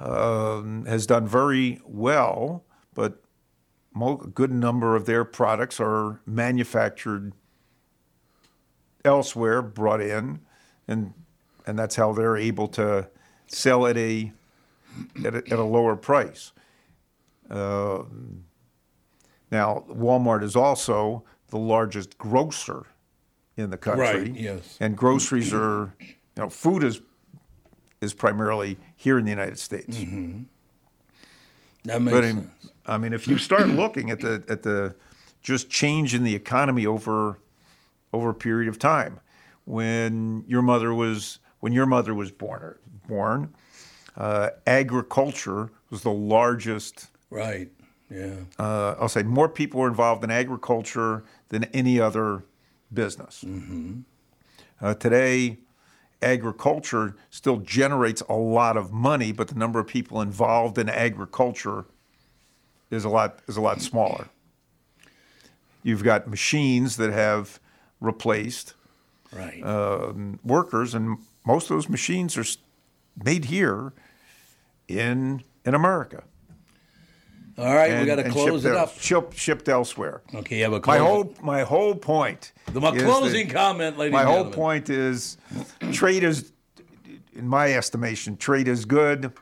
[0.00, 3.22] um, has done very well, but
[3.94, 7.32] mo- a good number of their products are manufactured
[9.04, 10.40] elsewhere, brought in,
[10.88, 11.14] and
[11.66, 13.08] and that's how they're able to
[13.46, 14.32] sell at a
[15.24, 16.52] at a, at a lower price.
[17.50, 18.44] Um,
[19.50, 22.86] now, Walmart is also the largest grocer
[23.56, 24.04] in the country.
[24.06, 24.78] Right, yes.
[24.80, 27.00] And groceries are, you know, food is
[28.00, 29.96] is primarily here in the United States.
[31.84, 32.72] That makes But in, sense.
[32.86, 34.94] I mean, if you start looking at the at the
[35.42, 37.38] just change in the economy over
[38.12, 39.20] over a period of time,
[39.64, 42.76] when your mother was when your mother was born
[43.08, 43.54] born,
[44.16, 47.08] uh, agriculture was the largest.
[47.30, 47.70] Right.
[48.10, 48.34] Yeah.
[48.58, 52.44] Uh, I'll say more people were involved in agriculture than any other
[52.92, 53.44] business.
[54.80, 55.58] Uh, today,
[56.20, 61.86] agriculture still generates a lot of money, but the number of people involved in agriculture
[62.90, 64.28] is a lot is a lot smaller.
[65.82, 67.58] You've got machines that have
[68.02, 68.74] replaced
[69.32, 69.62] Right.
[69.64, 72.44] um, workers, and most of those machines are
[73.24, 73.92] made here
[74.88, 76.24] in in America.
[77.58, 78.98] All right, we got to close it up.
[78.98, 80.22] Shipped, shipped elsewhere.
[80.34, 82.52] Okay, you have a My whole my whole point.
[82.72, 85.36] The- my closing that- comment, ladies My and whole point is,
[85.92, 86.52] trade is,
[87.34, 89.32] in my estimation, trade is good,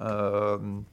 [0.00, 0.86] um,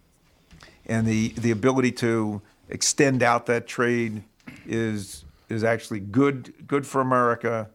[0.85, 4.23] and the the ability to extend out that trade
[4.65, 7.69] is is actually good good for America,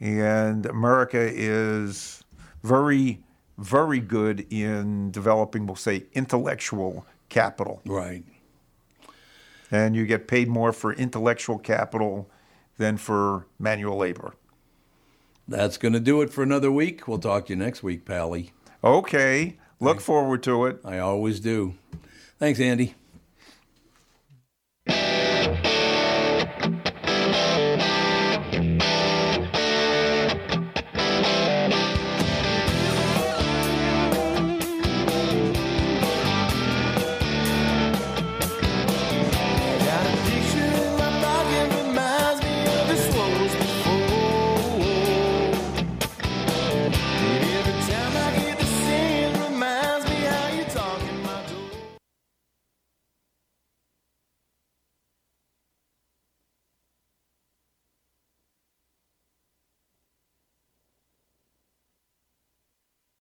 [0.00, 2.22] and America is
[2.62, 3.24] very
[3.58, 7.80] very good in developing, we'll say, intellectual capital.
[7.86, 8.24] Right.
[9.70, 12.28] And you get paid more for intellectual capital
[12.78, 14.34] than for manual labor.
[15.46, 17.06] That's going to do it for another week.
[17.06, 18.52] We'll talk to you next week, Pally.
[18.82, 19.58] Okay.
[19.80, 20.80] Look forward to it.
[20.84, 21.74] I always do.
[22.38, 22.94] Thanks, Andy.